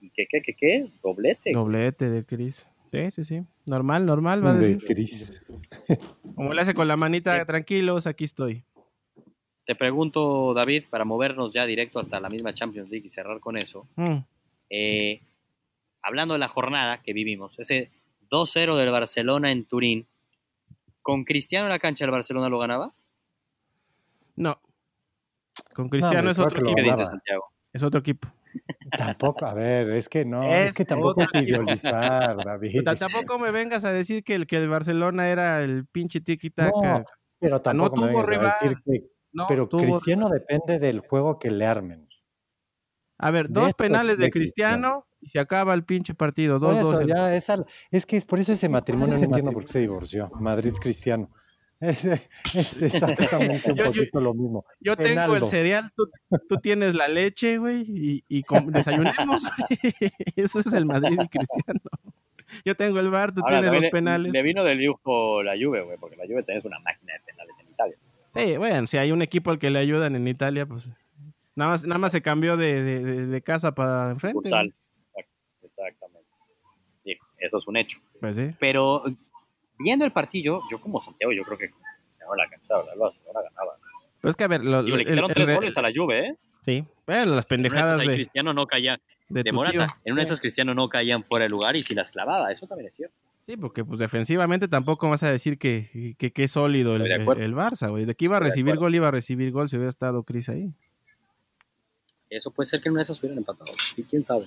[0.00, 0.86] ¿Y qué, qué, qué, qué?
[1.02, 1.52] Doblete.
[1.52, 2.66] Doblete de Cris.
[2.90, 3.42] Sí, sí, sí.
[3.66, 4.78] Normal, normal, va a decir.
[4.78, 5.42] De Cris.
[6.34, 8.64] Como le hace con la manita, tranquilos, aquí estoy.
[9.66, 13.56] Te pregunto, David, para movernos ya directo hasta la misma Champions League y cerrar con
[13.56, 13.86] eso.
[13.94, 14.16] Mm.
[14.70, 15.20] Eh,
[16.02, 17.90] hablando de la jornada que vivimos, ese
[18.30, 20.06] 2-0 del Barcelona en Turín,
[21.02, 22.92] ¿con Cristiano en la cancha el Barcelona lo ganaba?
[24.34, 24.60] No.
[25.74, 26.76] Con Cristiano es otro equipo.
[26.76, 27.44] ¿Qué dice Santiago?
[27.72, 28.26] Es otro equipo.
[28.96, 31.22] Tampoco, a ver, es que no, es, que tampoco
[31.82, 32.82] David.
[32.98, 36.98] Tampoco me vengas a decir que el, que el Barcelona era el pinche tiki-taka.
[36.98, 37.04] No,
[37.38, 39.10] pero tampoco no tuvo me a decir que
[39.48, 42.08] pero Cristiano depende del juego que le armen.
[43.18, 46.58] A ver, dos penales de Cristiano y se acaba el pinche partido.
[46.58, 47.00] Dos, dos.
[47.90, 50.30] es, que es por eso ese matrimonio no entiendo por qué se divorció.
[50.40, 51.30] Madrid Cristiano.
[51.80, 54.66] Es, exactamente un poquito lo mismo.
[54.80, 59.44] Yo tengo el cereal, tú, tienes la leche, güey, y, y desayunemos.
[60.36, 61.80] Eso es el Madrid y Cristiano.
[62.64, 64.32] Yo tengo el bar, tú tienes los penales.
[64.32, 67.54] Le vino del lujo la Juve, güey, porque la Juve tenés una máquina de penales
[67.60, 67.96] en Italia.
[68.34, 70.90] Sí, bueno, si hay un equipo al que le ayudan en Italia, pues
[71.54, 74.50] nada más, nada más se cambió de, casa para enfrente.
[75.62, 76.28] Exactamente.
[77.04, 77.98] Sí, eso es un hecho.
[78.20, 78.54] Pues sí.
[78.58, 79.04] Pero
[79.82, 83.78] viendo el partido, yo como Santiago, yo creo que no la canchaba, la Barcelona ganaba.
[84.20, 86.36] Pues que a ver, lo, le quitaron tres goles a la Juve, ¿eh?
[86.62, 89.86] Sí, bueno, las pendejadas de Cristiano no caía de, Morata.
[90.04, 92.66] En una de esas Cristiano no caían fuera de lugar y si las clavaba, eso
[92.66, 93.16] también es cierto.
[93.46, 97.88] Sí, porque pues defensivamente tampoco vas a decir que, que, es sólido el, el, Barça,
[97.90, 98.04] güey.
[98.04, 100.72] De que iba a recibir gol, iba a recibir gol si hubiera estado Cris ahí.
[102.28, 103.72] Eso puede ser que en una de esas hubieran empatado.
[103.96, 104.44] ¿Y quién sabe?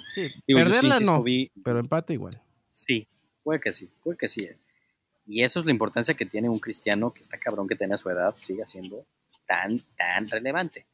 [0.48, 1.24] perderla no,
[1.64, 2.34] pero empate igual.
[2.68, 3.08] Sí,
[3.44, 4.46] puede que sí, puede que sí.
[4.46, 4.58] Eh.
[5.26, 7.98] Y eso es la importancia que tiene un cristiano que está cabrón que tiene a
[7.98, 9.06] su edad, sigue siendo
[9.48, 10.86] tan, tan relevante.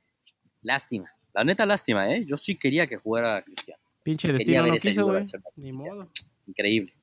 [0.62, 2.26] Lástima, la neta lástima, ¿eh?
[2.26, 3.82] Yo sí quería que jugara Cristiano.
[4.04, 5.26] Pinche destino no quiso, güey.
[5.56, 6.10] Ni modo.
[6.48, 6.94] Increíble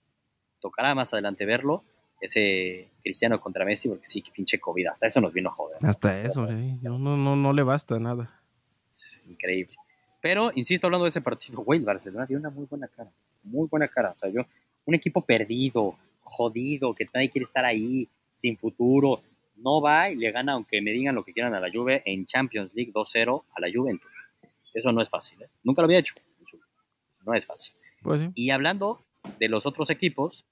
[0.66, 1.83] tocará más adelante verlo,
[2.20, 5.79] ese Cristiano contra Messi, porque sí, que pinche COVID, hasta eso nos vino a joder.
[5.83, 6.47] Hasta eso,
[6.83, 8.41] no, no, no, le basta nada.
[9.29, 9.77] increíble.
[10.20, 13.11] Pero, insisto, hablando de ese partido, güey, el Barcelona dio una muy buena cara,
[13.45, 14.11] muy buena cara.
[14.11, 14.43] O sea, yo,
[14.87, 15.97] un equipo perdido,
[16.27, 19.22] jodido, que nadie quiere estar ahí, sin futuro,
[19.57, 22.27] no va y le gana, aunque me digan lo que quieran a la Juve, en
[22.27, 24.11] Champions League 2-0 a la Juventus.
[24.74, 25.49] Eso no es fácil, ¿eh?
[25.62, 26.14] Nunca lo había hecho.
[27.24, 27.74] No es fácil.
[28.03, 29.05] Pues y hablando
[29.39, 30.45] de los otros equipos,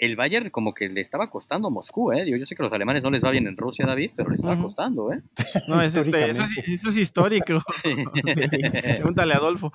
[0.00, 2.24] el Bayern como que le estaba costando a Moscú, ¿eh?
[2.26, 4.36] Yo, sé que a los alemanes no les va bien en Rusia, David, pero le
[4.36, 5.22] estaba costando, ¿eh?
[5.68, 7.58] No, es este, eso, es, histórico.
[8.82, 9.72] Pregúntale a Adolfo.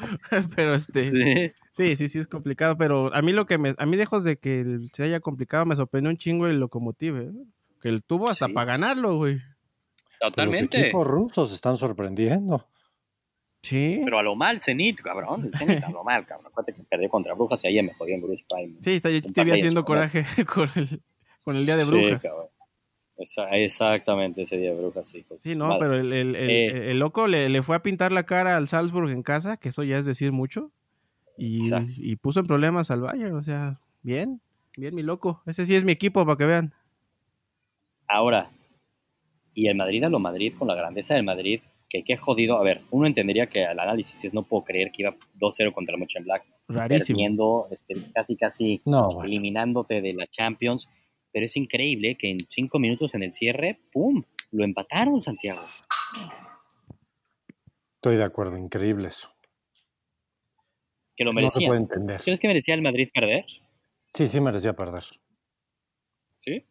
[0.55, 1.53] pero este...
[1.73, 1.95] Sí.
[1.95, 2.07] sí.
[2.07, 3.75] sí, es complicado, pero a mí lo que me...
[3.77, 7.31] A mí lejos de que se haya complicado, me sorprendió un chingo el Locomotive, ¿eh?
[7.81, 9.39] Que él tuvo hasta para ganarlo, güey.
[10.19, 10.77] Totalmente.
[10.77, 12.65] Los equipos rusos están sorprendiendo.
[13.61, 14.01] Sí.
[14.03, 15.45] Pero a lo mal, Zenit, cabrón.
[15.45, 16.47] El Zenit a lo mal, cabrón.
[16.47, 18.75] Acuérdate que perdió contra Brujas y ahí me jodí en Bruce Prime.
[18.81, 21.01] Sí, está, te haciendo coraje con el,
[21.43, 22.21] con el día de Brujas.
[22.21, 23.53] Sí, cabrón.
[23.53, 25.25] exactamente, ese día de Brujas, sí.
[25.39, 26.91] Sí, no, pero el, el, eh.
[26.91, 29.83] el, loco le, le, fue a pintar la cara al Salzburg en casa, que eso
[29.83, 30.71] ya es decir mucho.
[31.37, 34.41] Y, y puso en problemas al Bayern, o sea, bien,
[34.75, 35.41] bien, mi loco.
[35.45, 36.73] Ese sí es mi equipo, para que vean.
[38.09, 38.49] Ahora,
[39.53, 42.57] y el Madrid a lo Madrid, con la grandeza del Madrid, que qué jodido.
[42.57, 45.95] A ver, uno entendería que al análisis es no puedo creer que iba 2-0 contra
[45.95, 46.45] el Mönchengladbach.
[46.67, 47.65] Rarísimo.
[47.71, 48.81] Este, casi, casi
[49.23, 50.87] eliminándote de la Champions.
[51.31, 54.23] Pero es increíble que en cinco minutos en el cierre, ¡pum!
[54.51, 55.61] Lo empataron, Santiago.
[57.95, 59.29] Estoy de acuerdo, increíble eso.
[61.15, 61.59] Que lo merecía.
[61.59, 62.21] No se puede entender.
[62.23, 63.45] ¿Crees que merecía el Madrid perder?
[64.13, 65.03] Sí, sí merecía perder.
[66.39, 66.65] ¿Sí?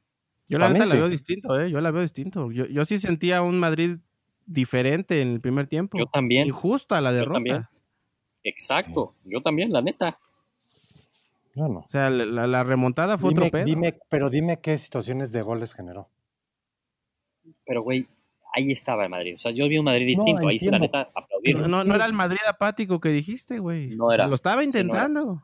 [0.48, 1.70] Yo la neta la veo distinto, ¿eh?
[1.70, 2.50] Yo la veo distinto.
[2.50, 3.98] Yo, yo sí sentía un Madrid
[4.48, 5.98] diferente en el primer tiempo.
[5.98, 6.46] Yo también.
[6.46, 7.70] Injusta la derrota.
[8.42, 10.18] Exacto, yo también, la neta.
[11.54, 11.80] No, no.
[11.80, 13.64] O sea, la, remontada fue otro pedo.
[13.64, 16.08] Dime, pero dime qué situaciones de goles generó.
[17.66, 18.06] Pero, güey,
[18.54, 19.34] ahí estaba el Madrid.
[19.34, 20.46] O sea, yo vi un Madrid distinto.
[20.48, 21.58] ahí sí, la neta, aplaudir.
[21.58, 23.96] No, no, era el Madrid apático que dijiste, güey.
[23.96, 24.26] No era.
[24.28, 25.42] Lo estaba intentando.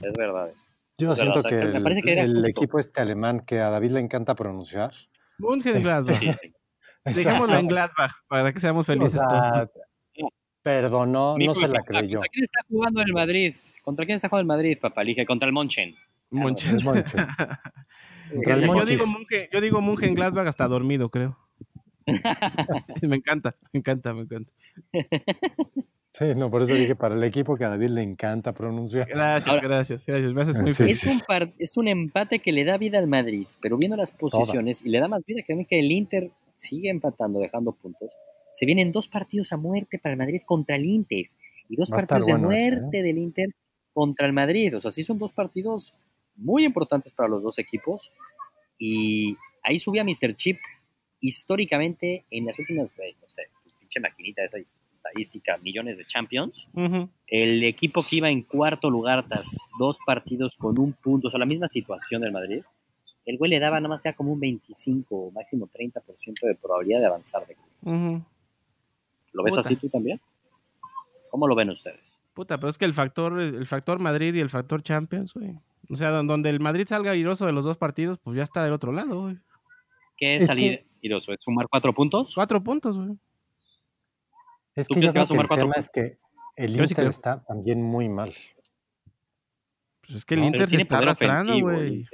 [0.00, 0.50] es verdad.
[0.98, 4.92] Yo siento que, el, equipo este alemán que a David le encanta pronunciar.
[5.38, 6.38] Mönchengladbach.
[7.14, 9.68] Dejémoslo en Gladbach para que seamos felices todos.
[10.62, 12.18] Perdonó, no se la creyó.
[12.18, 13.54] ¿Contra quién está jugando el Madrid?
[13.82, 15.02] ¿Contra quién está jugando el Madrid, papá?
[15.02, 15.94] Elige contra el Monchen.
[16.30, 16.78] Monchen.
[18.44, 21.38] yo, digo Munchen, yo digo Munchen Gladbach hasta dormido, creo.
[23.02, 24.52] me encanta, me encanta, me encanta.
[26.18, 29.06] Sí, no, por eso dije para el equipo que a David le encanta pronunciar.
[29.06, 30.32] Gracias, gracias, gracias.
[30.32, 31.04] Me haces muy feliz.
[31.04, 34.80] Es un, es un empate que le da vida al Madrid, pero viendo las posiciones
[34.82, 36.30] y le da más vida que a mí que el Inter
[36.66, 38.10] sigue empatando, dejando puntos.
[38.52, 41.26] Se vienen dos partidos a muerte para el Madrid contra el Inter
[41.68, 42.38] y dos partidos de ¿eh?
[42.38, 43.54] muerte del Inter
[43.92, 44.76] contra el Madrid.
[44.76, 45.94] O sea, sí son dos partidos
[46.36, 48.12] muy importantes para los dos equipos.
[48.78, 50.34] Y ahí subía Mr.
[50.34, 50.58] Chip
[51.20, 53.42] históricamente en las últimas, eh, no sé,
[53.80, 54.58] pinche maquinita esa
[54.92, 56.68] estadística, millones de champions.
[57.26, 61.40] El equipo que iba en cuarto lugar tras dos partidos con un punto, o sea,
[61.40, 62.62] la misma situación del Madrid,
[63.26, 67.00] el güey le daba nada más ya como un 25 o máximo 30% de probabilidad
[67.00, 67.56] de avanzar de
[69.32, 70.18] ¿Lo ves así tú también?
[71.30, 72.00] ¿Cómo lo ven ustedes?
[72.32, 75.58] Puta, pero es que el factor, el factor Madrid y el factor Champions, güey.
[75.90, 78.72] O sea, donde el Madrid salga iroso de los dos partidos, pues ya está del
[78.72, 79.36] otro lado, güey.
[80.16, 81.32] ¿Qué es, salir iroso?
[81.32, 82.34] ¿Es sumar cuatro puntos?
[82.34, 83.18] Cuatro puntos, güey.
[84.74, 86.18] Es que yo creo que el tema es que
[86.56, 88.34] el Inter está también muy mal.
[90.00, 92.06] Pues es que el Inter se está arrastrando, güey.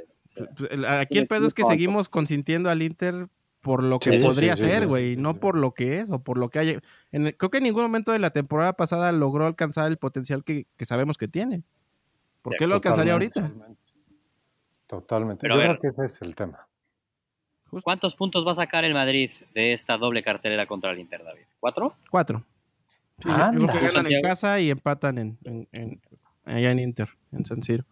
[0.88, 3.28] Aquí el pedo es que seguimos consintiendo al Inter
[3.60, 6.58] por lo que podría ser, güey, no por lo que es o por lo que
[6.58, 6.78] hay.
[7.10, 11.16] creo que en ningún momento de la temporada pasada logró alcanzar el potencial que, sabemos
[11.16, 11.62] que tiene.
[12.42, 13.52] ¿Por qué lo alcanzaría ahorita?
[14.88, 15.48] Totalmente.
[15.48, 16.66] Yo creo que ese es el tema.
[17.82, 21.44] ¿Cuántos puntos va a sacar el Madrid de esta doble cartelera contra el Inter, David?
[21.58, 21.94] ¿Cuatro?
[22.10, 22.44] Cuatro.
[23.20, 26.00] Sí, ganan en casa y empatan en,
[26.44, 27.84] allá en Inter, en San Siro.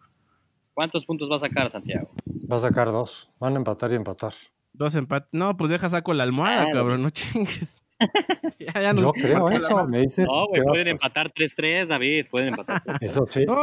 [0.81, 2.09] ¿Cuántos puntos va a sacar Santiago?
[2.51, 3.29] Va a sacar dos.
[3.39, 4.33] Van a empatar y empatar.
[4.73, 5.29] Dos empates.
[5.31, 7.83] No, pues deja saco la almohada, cabrón, no chingues.
[8.57, 10.25] ya, Yo creo eso, me dices.
[10.25, 12.81] No, güey, pueden empatar 3-3, David, pueden empatar.
[12.99, 13.45] Eso sí.
[13.45, 13.53] No,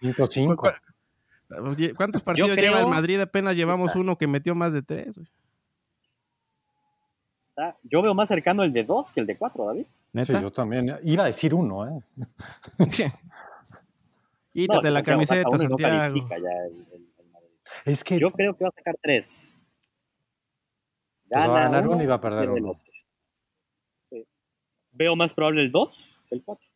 [0.00, 0.74] 5-5.
[1.94, 3.20] ¿Cuántos partidos lleva el Madrid?
[3.20, 5.28] Apenas llevamos uno que metió más de tres, güey.
[7.82, 9.84] Yo veo más cercano el de dos que el de cuatro, David.
[10.14, 10.38] ¿Neta?
[10.38, 10.96] Sí, yo también.
[11.02, 12.00] Iba a decir uno, ¿eh?
[14.52, 16.28] Quítate la camiseta, Santiago.
[17.84, 18.18] es que...
[18.18, 19.56] Yo creo que va a sacar tres.
[21.28, 22.78] Pues va a ganar uno y va a perder uno.
[24.90, 26.70] Veo más probable el 2 que el 4.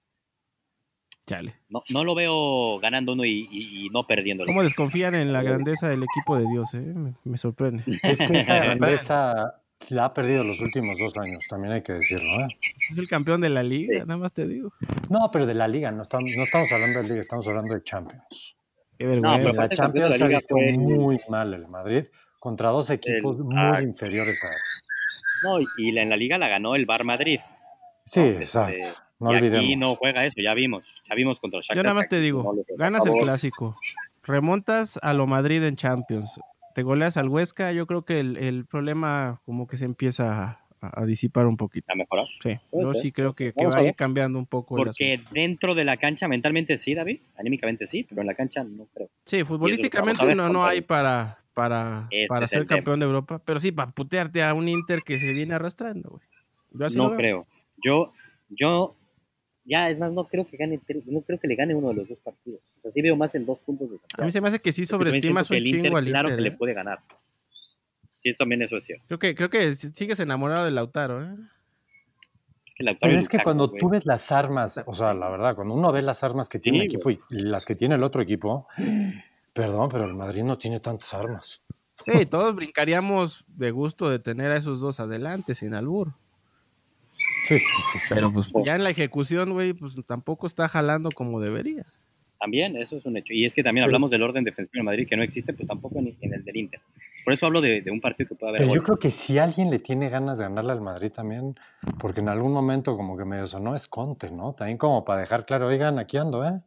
[1.27, 1.57] Chale.
[1.69, 4.45] No, no lo veo ganando uno y, no perdiendo.
[4.45, 6.73] ¿Cómo desconfían en la grandeza del equipo de Dios?
[6.75, 6.95] Eh?
[7.25, 7.83] Me, sorprende.
[8.03, 12.41] Es que esa grandeza la ha perdido los últimos dos años, también hay que decirlo.
[12.41, 12.49] ¿eh?
[12.91, 14.73] Es el campeón de la liga, nada más te digo.
[15.11, 17.83] No, pero de la liga, no estamos, no estamos hablando de liga, estamos hablando de
[17.83, 18.57] Champions.
[18.99, 19.63] Qué vergüenza.
[19.63, 22.05] la Champions la fue muy mal el Madrid
[22.39, 27.05] contra dos equipos muy inferiores a No, y en la liga la ganó el Bar
[27.05, 27.41] Madrid.
[28.05, 28.77] Sí, exacto.
[28.77, 29.65] Este, no y olvidemos.
[29.65, 31.03] aquí no juega eso, ya vimos.
[31.09, 31.77] Ya vimos contra el Shakhtar.
[31.77, 33.77] Yo nada más te digo, ganas el clásico,
[34.23, 36.39] remontas a lo Madrid en Champions,
[36.77, 41.47] te goleas al Huesca, yo creo que el, problema como que se empieza a, disipar
[41.47, 41.91] un poquito.
[41.91, 42.27] ¿A mejorar?
[42.43, 44.77] Sí, yo sí creo que, va a ir cambiando un poco.
[44.77, 48.87] Porque dentro de la cancha mentalmente sí, David, anímicamente sí, pero en la cancha no
[48.93, 49.09] creo.
[49.25, 53.93] Sí, futbolísticamente no, no hay para, para, para ser campeón de Europa, pero sí para
[53.93, 56.91] putearte a un Inter que se viene arrastrando, güey.
[56.95, 57.47] no creo.
[57.83, 58.13] Yo,
[58.51, 58.95] yo
[59.67, 62.09] ya, es más, no creo que gane, no creo que le gane uno de los
[62.09, 62.61] dos partidos.
[62.77, 64.73] O sea, sí veo más en dos puntos de A mí se me hace que
[64.73, 66.57] sí sobreestimas un chingo al Claro que le ¿eh?
[66.57, 67.01] puede ganar.
[68.23, 69.05] Sí, también eso es cierto.
[69.07, 71.37] Creo que, creo que sigues enamorado de Lautaro, ¿eh?
[72.65, 75.55] Es que Lautaro Pero es que cuando tú ves las armas, o sea, la verdad,
[75.55, 78.23] cuando uno ve las armas que tiene un equipo y las que tiene el otro
[78.23, 78.69] equipo,
[79.53, 81.63] perdón, pero el Madrid no tiene tantas armas.
[82.05, 86.13] Sí, todos brincaríamos de gusto de tener a esos dos adelante, sin albur.
[88.09, 91.85] Pero pues ya en la ejecución, güey, pues tampoco está jalando como debería.
[92.39, 93.33] También, eso es un hecho.
[93.33, 95.99] Y es que también hablamos del orden defensivo de Madrid que no existe, pues tampoco
[95.99, 96.81] en, el del Inter.
[97.25, 98.61] Por eso hablo de, un partido que puede haber.
[98.63, 101.59] Pero yo creo que si alguien le tiene ganas de ganarle al Madrid también,
[101.99, 104.55] porque en algún momento como que me sonó es Conte, ¿no?
[104.55, 106.61] También como para dejar claro, oigan, aquí ando, ¿eh?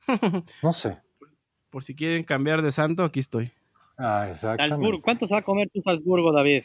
[0.62, 0.98] No sé.
[1.70, 3.50] Por si quieren cambiar de santo, aquí estoy.
[3.96, 5.00] Ah, exactamente.
[5.02, 6.64] ¿Cuánto se va a comer tu Salzburgo, David?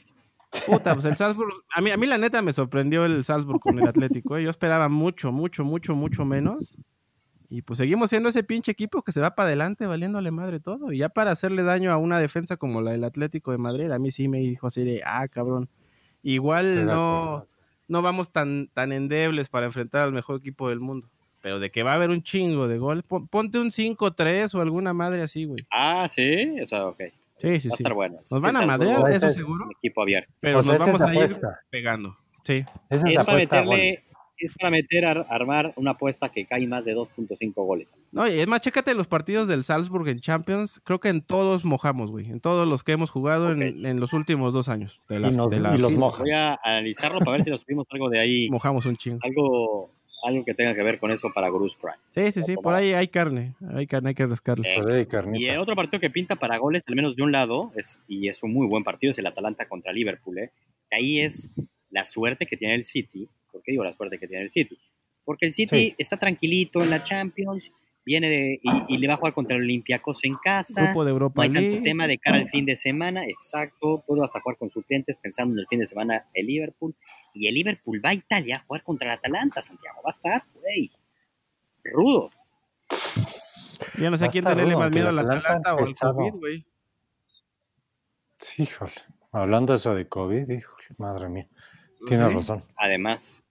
[0.65, 3.79] Puta, pues el Salzburg, a mí, a mí la neta me sorprendió el Salzburg con
[3.79, 4.37] el Atlético.
[4.37, 4.43] ¿eh?
[4.43, 6.77] Yo esperaba mucho, mucho, mucho, mucho menos.
[7.49, 10.91] Y pues seguimos siendo ese pinche equipo que se va para adelante valiéndole madre todo.
[10.91, 13.99] Y ya para hacerle daño a una defensa como la del Atlético de Madrid, a
[13.99, 15.69] mí sí me dijo así de, ah, cabrón.
[16.23, 17.45] Igual no,
[17.87, 21.09] no vamos tan, tan endebles para enfrentar al mejor equipo del mundo.
[21.41, 24.93] Pero de que va a haber un chingo de gol, ponte un 5-3 o alguna
[24.93, 25.59] madre así, güey.
[25.69, 27.01] Ah, sí, o sea, ok.
[27.43, 28.19] Sí, sí, Va a estar bueno.
[28.31, 29.65] Nos van a madrear, eso seguro.
[29.77, 30.31] Equipo abierto.
[30.39, 32.17] Pero pues nos vamos a ir pegando.
[32.45, 32.63] Sí.
[32.89, 34.03] es, para meterle,
[34.37, 37.93] es para meter, a, armar una apuesta que cae más de 2.5 goles.
[38.13, 40.81] No, y es más, chécate los partidos del Salzburg en Champions.
[40.85, 42.29] Creo que en todos mojamos, güey.
[42.29, 45.01] En todos los que hemos jugado en, en, los últimos dos años.
[45.09, 48.09] De las, y, nos, y los Voy a analizarlo para ver si nos subimos algo
[48.09, 48.49] de ahí.
[48.49, 49.19] Mojamos un chingo.
[49.21, 49.89] Algo
[50.23, 51.97] algo que tenga que ver con eso para Bruce Prime.
[52.11, 54.69] Sí, sí, sí, por ahí hay carne, hay carne, hay que rascarle.
[55.33, 58.27] y el otro partido que pinta para goles, al menos de un lado, es, y
[58.27, 60.39] es un muy buen partido, es el Atalanta contra Liverpool.
[60.39, 60.51] ¿eh?
[60.91, 61.51] Ahí es
[61.89, 63.27] la suerte que tiene el City.
[63.51, 64.77] ¿Por qué digo la suerte que tiene el City?
[65.25, 67.71] Porque el City está tranquilito en la Champions,
[68.05, 70.83] viene de, y, le va a jugar contra el Olympiacos en casa.
[70.83, 74.03] Grupo de Europa no hay tanto tema de cara al fin de semana, exacto.
[74.05, 76.95] Puedo hasta jugar con suplentes pensando en el fin de semana el Liverpool.
[77.33, 80.01] Y el Liverpool va a Italia a jugar contra el Atalanta, Santiago.
[80.03, 80.91] Va a estar, güey,
[81.83, 82.29] rudo.
[83.99, 86.65] Ya no sé a quién tenerle más miedo al Atalanta o al COVID, güey.
[88.37, 88.93] Sí, híjole.
[89.31, 91.47] Hablando de eso de COVID, híjole, madre mía.
[92.07, 92.63] Tiene razón.
[92.75, 93.43] Además.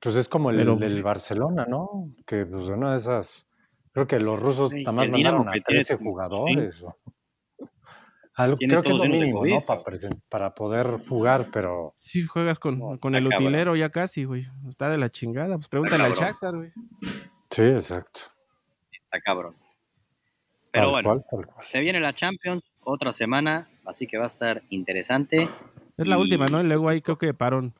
[0.00, 2.12] Pues es como el del Barcelona, ¿no?
[2.26, 3.47] Que pues una de esas.
[3.92, 6.84] Creo que los rusos sí, más mandaron a 13 jugadores.
[8.36, 9.60] creo que es lo mínimo, ¿no?
[10.28, 11.94] Para, poder jugar, pero.
[11.98, 14.46] Sí, juegas con, con el utilero ya casi, güey.
[14.68, 15.56] Está de la chingada.
[15.56, 16.70] Pues pregúntale al Shakhtar, güey.
[17.50, 18.20] Sí, exacto.
[18.92, 19.54] Está cabrón.
[20.70, 21.24] Pero bueno,
[21.66, 25.48] se viene la Champions otra semana, así que va a estar interesante.
[25.96, 26.60] Es la última, ¿no?
[26.60, 27.74] Y luego ahí creo que parón.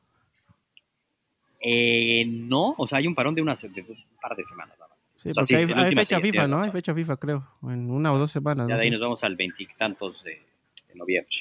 [1.60, 4.76] Eh, no, o sea, hay un parón de, unas, de un par de semanas.
[5.18, 6.62] Sí, porque hay, fecha FIFA, ¿no?
[6.62, 8.68] Hay fecha FIFA, creo, en una o dos semanas.
[8.68, 10.40] Ya de ahí nos vamos al veintitantos de,
[10.88, 11.36] de, noviembre.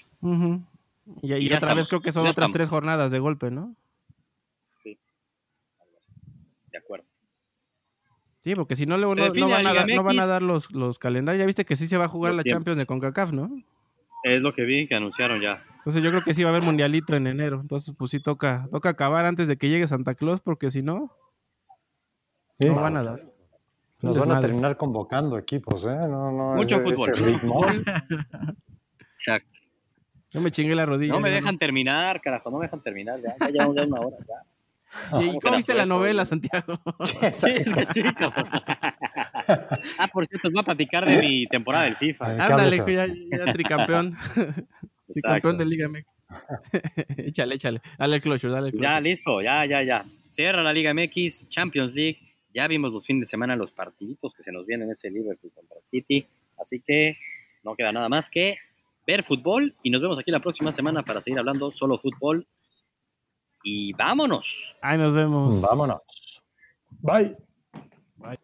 [1.21, 3.75] Y, otra vez creo que son otras tres jornadas de golpe, ¿no?
[4.82, 4.97] Sí.
[6.71, 7.05] De acuerdo.
[8.41, 10.97] Sí, porque si no, luego no, van a, dar, no van a dar los, los
[10.97, 11.39] calendarios.
[11.39, 13.51] Ya viste que sí se va a jugar la Champions de CONCACAF, ¿no?
[14.23, 15.61] Es lo que vi que anunciaron ya.
[15.78, 17.59] Entonces yo creo que sí va a haber mundialito en enero.
[17.61, 21.15] Entonces pues sí toca, toca acabar antes de que llegue Santa Claus porque si no,
[22.59, 23.36] no van a dar.
[24.02, 25.88] Nos van a terminar convocando equipos, ¿eh?
[25.88, 27.12] No, no, Mucho fútbol.
[29.16, 29.60] Exacto.
[30.34, 31.14] No me chingué la rodilla.
[31.14, 33.20] No me dejan terminar, carajo, no me dejan terminar.
[33.22, 34.18] Ya, ya llevamos ya una hora.
[34.20, 35.20] Ya.
[35.22, 36.76] ¿Y cómo viste la novela, Santiago?
[37.04, 38.04] sí, sí, sí,
[40.00, 42.32] Ah, por cierto, voy a platicar de mi temporada del FIFA.
[42.32, 44.12] Ándale, ya, ya tricampeón.
[45.14, 46.06] tricampeón de Liga MX.
[47.18, 47.82] échale, échale.
[47.98, 48.93] Dale el closure, dale el closure.
[48.93, 50.06] Ya, listo, ya, ya, ya.
[50.32, 52.20] Cierra la Liga MX, Champions League.
[52.54, 55.78] Ya vimos los fines de semana los partiditos que se nos vienen ese Liverpool contra
[55.86, 56.26] City.
[56.58, 57.16] Así que
[57.64, 58.58] no queda nada más que
[59.06, 62.48] ver fútbol y nos vemos aquí la próxima semana para seguir hablando solo fútbol.
[63.64, 64.78] Y vámonos.
[64.82, 65.62] Ahí nos vemos.
[65.62, 66.02] Vámonos.
[67.02, 67.36] Bye.
[68.16, 68.39] Bye.